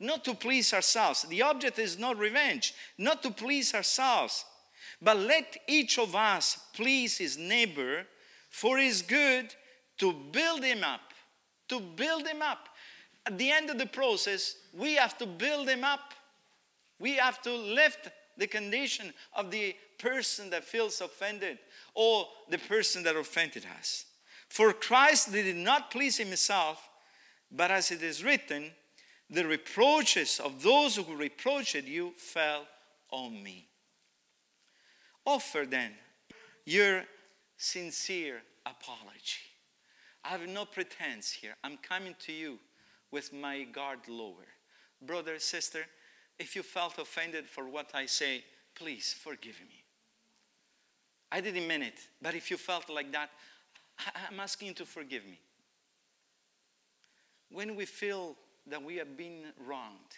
Not 0.00 0.24
to 0.24 0.34
please 0.34 0.74
ourselves. 0.74 1.22
The 1.22 1.42
object 1.42 1.78
is 1.78 1.98
not 1.98 2.18
revenge, 2.18 2.74
not 2.98 3.22
to 3.22 3.30
please 3.30 3.72
ourselves. 3.74 4.44
But 5.00 5.16
let 5.16 5.56
each 5.68 5.98
of 5.98 6.16
us 6.16 6.58
please 6.74 7.18
his 7.18 7.38
neighbor 7.38 8.04
for 8.50 8.78
his 8.78 9.02
good 9.02 9.54
to 9.98 10.12
build 10.12 10.64
him 10.64 10.82
up. 10.82 11.00
To 11.68 11.80
build 11.80 12.26
him 12.26 12.42
up 12.42 12.68
at 13.24 13.38
the 13.38 13.50
end 13.50 13.70
of 13.70 13.78
the 13.78 13.86
process, 13.86 14.56
we 14.76 14.96
have 14.96 15.16
to 15.18 15.26
build 15.26 15.68
him 15.68 15.84
up. 15.84 16.12
We 16.98 17.14
have 17.14 17.40
to 17.42 17.54
lift 17.54 18.08
the 18.36 18.46
condition 18.46 19.12
of 19.34 19.50
the 19.50 19.76
person 19.98 20.50
that 20.50 20.64
feels 20.64 21.00
offended 21.00 21.58
or 21.94 22.26
the 22.48 22.58
person 22.58 23.02
that 23.04 23.16
offended 23.16 23.66
us. 23.78 24.06
For 24.48 24.72
Christ 24.72 25.32
did 25.32 25.56
not 25.56 25.90
please 25.90 26.16
himself, 26.18 26.88
but 27.50 27.70
as 27.70 27.90
it 27.90 28.02
is 28.02 28.24
written, 28.24 28.72
the 29.30 29.46
reproaches 29.46 30.40
of 30.40 30.62
those 30.62 30.96
who 30.96 31.16
reproached 31.16 31.74
you 31.86 32.12
fell 32.16 32.66
on 33.10 33.42
me. 33.42 33.68
Offer 35.24 35.66
then 35.66 35.92
your 36.64 37.04
sincere 37.56 38.42
apology. 38.66 39.40
I 40.24 40.28
have 40.28 40.46
no 40.46 40.64
pretense 40.64 41.32
here. 41.32 41.54
I'm 41.64 41.78
coming 41.78 42.14
to 42.26 42.32
you 42.32 42.58
with 43.10 43.32
my 43.32 43.62
guard 43.64 44.00
lower. 44.08 44.46
Brother, 45.00 45.38
sister, 45.38 45.86
if 46.42 46.56
you 46.56 46.62
felt 46.64 46.98
offended 46.98 47.46
for 47.46 47.68
what 47.68 47.90
I 47.94 48.06
say, 48.06 48.42
please 48.74 49.14
forgive 49.16 49.60
me. 49.60 49.84
I 51.30 51.40
didn't 51.40 51.68
mean 51.68 51.82
it, 51.82 52.00
but 52.20 52.34
if 52.34 52.50
you 52.50 52.56
felt 52.56 52.90
like 52.90 53.12
that, 53.12 53.30
I'm 54.28 54.40
asking 54.40 54.68
you 54.68 54.74
to 54.74 54.84
forgive 54.84 55.24
me. 55.24 55.38
When 57.52 57.76
we 57.76 57.84
feel 57.84 58.34
that 58.66 58.82
we 58.82 58.96
have 58.96 59.16
been 59.16 59.52
wronged, 59.64 60.12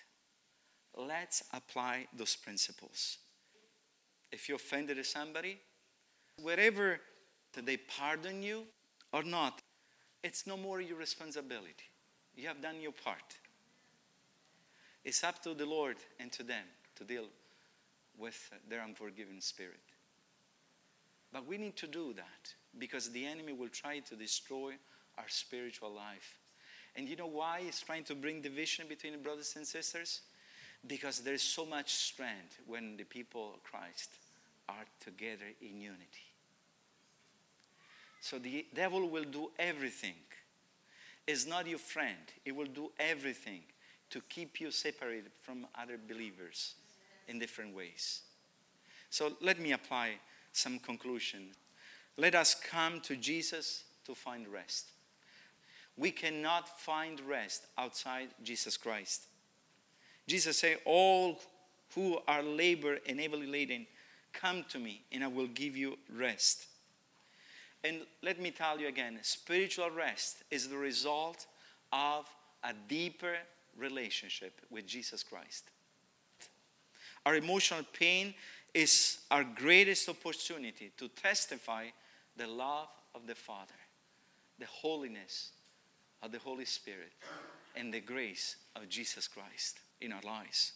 let's 0.97 1.43
apply 1.53 2.07
those 2.17 2.37
principles. 2.37 3.19
If 4.33 4.49
you 4.49 4.55
offended 4.55 5.05
somebody, 5.05 5.59
wherever 6.43 7.01
they 7.55 7.77
pardon 7.77 8.43
you 8.43 8.65
or 9.13 9.23
not, 9.25 9.61
it's 10.23 10.47
no 10.47 10.57
more 10.57 10.81
your 10.81 10.97
responsibility. 10.97 11.91
You 12.35 12.49
have 12.49 12.63
done 12.63 12.81
your 12.81 12.93
part. 12.93 13.37
It's 15.05 15.23
up 15.23 15.43
to 15.43 15.55
the 15.55 15.67
Lord 15.67 15.97
and 16.19 16.33
to 16.33 16.43
them 16.43 16.65
to 16.97 17.05
deal 17.05 17.27
with 18.19 18.51
their 18.69 18.83
unforgiving 18.83 19.41
spirit. 19.41 19.81
But 21.33 21.47
we 21.47 21.59
need 21.59 21.77
to 21.77 21.87
do 21.87 22.15
that 22.15 22.55
because 22.79 23.11
the 23.11 23.27
enemy 23.27 23.53
will 23.53 23.69
try 23.69 23.99
to 23.99 24.17
destroy 24.17 24.73
our 25.19 25.29
spiritual 25.29 25.93
life. 25.93 26.39
And 26.97 27.09
you 27.09 27.17
know 27.17 27.27
why 27.27 27.63
he's 27.65 27.81
trying 27.81 28.05
to 28.05 28.15
bring 28.15 28.41
division 28.41 28.87
between 28.89 29.21
brothers 29.23 29.55
and 29.57 29.67
sisters? 29.67 30.21
Because 30.87 31.21
there's 31.21 31.43
so 31.43 31.67
much 31.67 31.93
strength 31.93 32.61
when 32.67 32.97
the 32.97 33.05
people 33.05 33.53
of 33.55 33.63
Christ 33.65 34.11
are 34.69 34.85
together 35.01 35.47
in 35.61 35.81
unity. 35.81 36.31
So 38.21 38.39
the 38.39 38.65
devil 38.75 39.09
will 39.11 39.25
do 39.25 39.51
everything. 39.59 40.15
Is 41.27 41.47
not 41.47 41.67
your 41.67 41.79
friend. 41.79 42.19
He 42.45 42.53
will 42.53 42.67
do 42.67 42.91
everything 42.99 43.63
to 44.15 44.21
keep 44.29 44.61
you 44.61 44.71
separated 44.71 45.33
from 45.43 45.67
other 45.75 45.99
believers 45.99 46.75
in 47.27 47.41
different 47.41 47.75
ways. 47.75 48.21
So 49.11 49.33
let 49.41 49.59
me 49.59 49.73
apply 49.73 50.13
some 50.53 50.79
conclusion. 50.79 51.49
Let 52.17 52.37
us 52.37 52.55
come 52.55 53.01
to 53.01 53.17
Jesus 53.17 53.83
to 54.07 54.15
find 54.15 54.47
rest. 54.47 54.93
We 55.97 56.13
cannot 56.13 56.79
find 56.79 57.21
rest 57.23 57.67
outside 57.77 58.29
Jesus 58.45 58.77
Christ. 58.77 59.23
Jesus 60.29 60.59
said, 60.59 60.79
All 60.85 61.41
who 61.97 62.21
are 62.29 62.43
labor 62.45 62.99
and 63.09 63.19
heavily 63.19 63.49
laden, 63.49 63.85
come 64.33 64.65
to 64.69 64.79
me 64.79 65.03
and 65.11 65.25
I 65.25 65.27
will 65.27 65.49
give 65.49 65.77
you 65.77 65.99
rest. 66.17 66.67
And 67.83 68.03
let 68.23 68.41
me 68.41 68.53
tell 68.53 68.79
you 68.79 68.87
again 68.87 69.19
spiritual 69.23 69.91
rest 69.91 70.45
is 70.53 70.69
the 70.69 70.79
result 70.79 71.47
of 71.93 72.29
a 72.63 72.73
deeper 72.87 73.35
relationship 73.77 74.61
with 74.71 74.87
Jesus 74.87 75.23
Christ. 75.23 75.71
Our 77.27 77.37
emotional 77.37 77.85
pain 77.99 78.35
is 78.73 79.19
our 79.31 79.45
greatest 79.45 80.09
opportunity 80.09 80.93
to 80.99 81.09
testify 81.09 81.87
the 82.37 82.47
love 82.47 82.89
of 83.15 83.27
the 83.27 83.35
Father, 83.35 83.75
the 84.59 84.67
holiness 84.67 85.53
of 86.23 86.33
the 86.33 86.39
Holy 86.39 86.65
Spirit, 86.65 87.13
and 87.77 87.93
the 87.93 88.01
grace 88.01 88.57
of 88.77 88.89
Jesus 88.89 89.29
Christ 89.29 89.79
in 90.01 90.13
our 90.13 90.23
lives. 90.23 90.73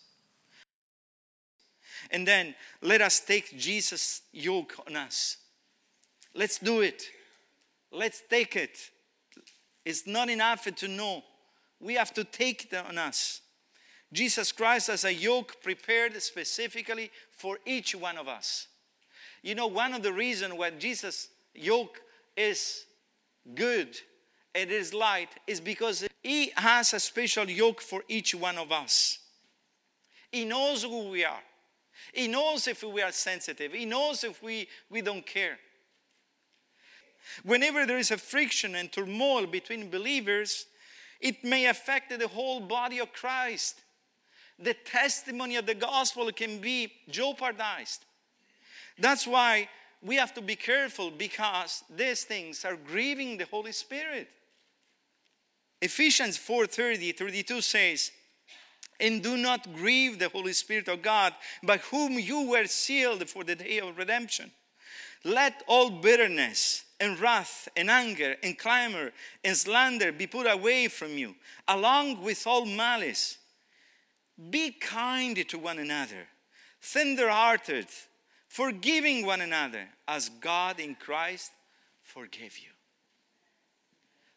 And 2.10 2.26
then 2.26 2.54
let 2.82 3.00
us 3.00 3.20
take 3.20 3.56
Jesus' 3.58 4.22
yoke 4.32 4.74
on 4.86 4.96
us. 4.96 5.38
Let's 6.34 6.58
do 6.58 6.80
it. 6.80 7.04
Let's 7.90 8.22
take 8.28 8.56
it. 8.56 8.78
It's 9.84 10.06
not 10.06 10.28
enough 10.28 10.64
to 10.76 10.88
know. 10.88 11.24
We 11.80 11.94
have 11.94 12.12
to 12.14 12.24
take 12.24 12.72
it 12.72 12.76
on 12.76 12.98
us. 12.98 13.40
Jesus 14.12 14.52
Christ 14.52 14.88
as 14.88 15.04
a 15.04 15.12
yoke 15.12 15.62
prepared 15.62 16.20
specifically 16.22 17.10
for 17.30 17.58
each 17.66 17.94
one 17.94 18.16
of 18.16 18.26
us. 18.26 18.68
You 19.42 19.54
know, 19.54 19.66
one 19.66 19.94
of 19.94 20.02
the 20.02 20.12
reasons 20.12 20.54
why 20.54 20.70
Jesus' 20.70 21.28
yoke 21.54 22.00
is 22.36 22.84
good 23.54 23.96
and 24.54 24.70
is 24.70 24.92
light 24.94 25.28
is 25.46 25.60
because 25.60 26.06
he 26.22 26.52
has 26.56 26.92
a 26.94 27.00
special 27.00 27.48
yoke 27.48 27.80
for 27.80 28.02
each 28.08 28.34
one 28.34 28.58
of 28.58 28.72
us. 28.72 29.18
He 30.32 30.44
knows 30.44 30.82
who 30.82 31.10
we 31.10 31.24
are. 31.24 31.42
He 32.12 32.28
knows 32.28 32.66
if 32.66 32.82
we 32.82 33.02
are 33.02 33.12
sensitive. 33.12 33.72
He 33.72 33.84
knows 33.84 34.24
if 34.24 34.42
we, 34.42 34.68
we 34.90 35.00
don't 35.00 35.24
care. 35.24 35.58
Whenever 37.42 37.86
there 37.86 37.98
is 37.98 38.10
a 38.10 38.16
friction 38.16 38.74
and 38.74 38.90
turmoil 38.90 39.46
between 39.46 39.90
believers, 39.90 40.66
it 41.20 41.44
may 41.44 41.66
affect 41.66 42.16
the 42.16 42.28
whole 42.28 42.60
body 42.60 42.98
of 42.98 43.12
Christ. 43.12 43.80
The 44.58 44.74
testimony 44.74 45.56
of 45.56 45.66
the 45.66 45.74
gospel 45.74 46.30
can 46.32 46.58
be 46.58 46.92
jeopardized. 47.08 48.04
That's 48.98 49.26
why 49.26 49.68
we 50.02 50.16
have 50.16 50.34
to 50.34 50.42
be 50.42 50.56
careful 50.56 51.10
because 51.10 51.84
these 51.94 52.24
things 52.24 52.64
are 52.64 52.76
grieving 52.76 53.38
the 53.38 53.46
Holy 53.46 53.72
Spirit. 53.72 54.28
Ephesians 55.80 56.36
4:30 56.36 57.16
32 57.16 57.60
says, 57.60 58.10
and 59.00 59.22
do 59.22 59.36
not 59.36 59.72
grieve 59.74 60.18
the 60.18 60.28
Holy 60.28 60.52
Spirit 60.52 60.88
of 60.88 61.02
God, 61.02 61.32
by 61.62 61.78
whom 61.78 62.18
you 62.18 62.48
were 62.48 62.66
sealed 62.66 63.28
for 63.28 63.44
the 63.44 63.54
day 63.54 63.78
of 63.78 63.96
redemption. 63.96 64.50
Let 65.24 65.62
all 65.66 65.90
bitterness 65.90 66.84
and 67.00 67.18
wrath 67.20 67.68
and 67.76 67.90
anger 67.90 68.36
and 68.42 68.58
clamor 68.58 69.12
and 69.44 69.56
slander 69.56 70.12
be 70.12 70.26
put 70.26 70.46
away 70.46 70.88
from 70.88 71.16
you, 71.16 71.34
along 71.66 72.22
with 72.22 72.46
all 72.46 72.64
malice. 72.64 73.38
Be 74.50 74.70
kind 74.70 75.48
to 75.48 75.58
one 75.58 75.78
another, 75.78 76.28
tender 76.80 77.28
hearted, 77.28 77.86
forgiving 78.48 79.26
one 79.26 79.40
another, 79.40 79.88
as 80.06 80.28
God 80.40 80.80
in 80.80 80.94
Christ 80.94 81.52
forgave 82.02 82.58
you. 82.58 82.70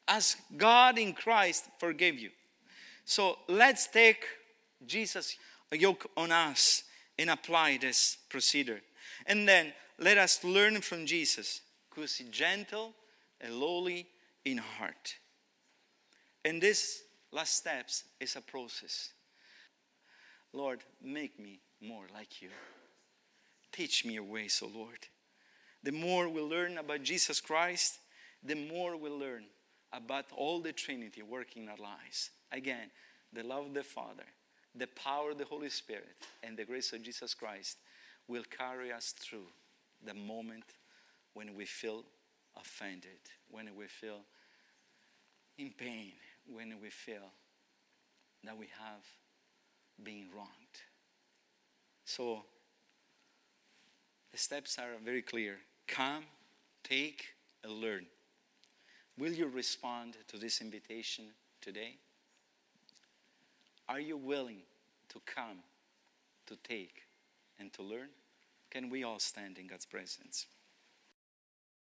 As 0.07 0.35
God 0.57 0.97
in 0.97 1.13
Christ 1.13 1.65
forgave 1.79 2.19
you. 2.19 2.31
So 3.05 3.37
let's 3.47 3.87
take 3.87 4.25
Jesus 4.85 5.37
yoke 5.71 6.09
on 6.17 6.31
us 6.31 6.83
and 7.17 7.29
apply 7.29 7.77
this 7.77 8.17
procedure. 8.29 8.81
And 9.25 9.47
then 9.47 9.73
let 9.99 10.17
us 10.17 10.43
learn 10.43 10.81
from 10.81 11.05
Jesus, 11.05 11.61
who 11.95 12.03
is 12.03 12.17
gentle 12.31 12.93
and 13.39 13.55
lowly 13.55 14.07
in 14.45 14.57
heart. 14.57 15.15
And 16.43 16.61
this 16.61 17.03
last 17.31 17.55
steps 17.55 18.03
is 18.19 18.35
a 18.35 18.41
process. 18.41 19.13
Lord, 20.53 20.79
make 21.01 21.39
me 21.39 21.59
more 21.81 22.05
like 22.13 22.41
you. 22.41 22.49
Teach 23.71 24.05
me 24.05 24.15
your 24.15 24.23
ways, 24.23 24.61
O 24.63 24.67
Lord. 24.67 25.07
The 25.83 25.91
more 25.91 26.27
we 26.29 26.41
learn 26.41 26.77
about 26.77 27.03
Jesus 27.03 27.39
Christ, 27.39 27.99
the 28.43 28.55
more 28.55 28.97
we 28.97 29.09
learn 29.09 29.45
about 29.93 30.25
all 30.35 30.59
the 30.59 30.73
Trinity 30.73 31.21
working 31.21 31.63
in 31.63 31.69
our 31.69 31.77
lives. 31.77 32.31
Again, 32.51 32.91
the 33.33 33.43
love 33.43 33.67
of 33.67 33.73
the 33.73 33.83
Father, 33.83 34.25
the 34.75 34.87
power 34.87 35.31
of 35.31 35.37
the 35.37 35.45
Holy 35.45 35.69
Spirit 35.69 36.15
and 36.43 36.57
the 36.57 36.65
grace 36.65 36.93
of 36.93 37.01
Jesus 37.01 37.33
Christ 37.33 37.77
will 38.27 38.43
carry 38.43 38.91
us 38.91 39.13
through 39.17 39.47
the 40.05 40.13
moment 40.13 40.65
when 41.33 41.55
we 41.55 41.65
feel 41.65 42.03
offended, 42.59 43.19
when 43.49 43.69
we 43.77 43.87
feel 43.87 44.21
in 45.57 45.71
pain, 45.77 46.13
when 46.47 46.75
we 46.81 46.89
feel 46.89 47.31
that 48.43 48.57
we 48.57 48.67
have 48.79 49.05
been 50.03 50.25
wronged. 50.35 50.49
So 52.05 52.43
the 54.31 54.37
steps 54.37 54.77
are 54.79 54.97
very 55.03 55.21
clear 55.21 55.57
come, 55.87 56.23
take, 56.83 57.25
and 57.63 57.73
learn. 57.73 58.05
Will 59.17 59.33
you 59.33 59.47
respond 59.47 60.15
to 60.29 60.37
this 60.37 60.61
invitation 60.61 61.25
today? 61.61 61.97
Are 63.89 63.99
you 63.99 64.15
willing 64.15 64.61
to 65.09 65.21
come, 65.25 65.59
to 66.47 66.55
take, 66.63 67.03
and 67.59 67.71
to 67.73 67.83
learn? 67.83 68.07
Can 68.69 68.89
we 68.89 69.03
all 69.03 69.19
stand 69.19 69.57
in 69.57 69.67
God's 69.67 69.85
presence? 69.85 70.47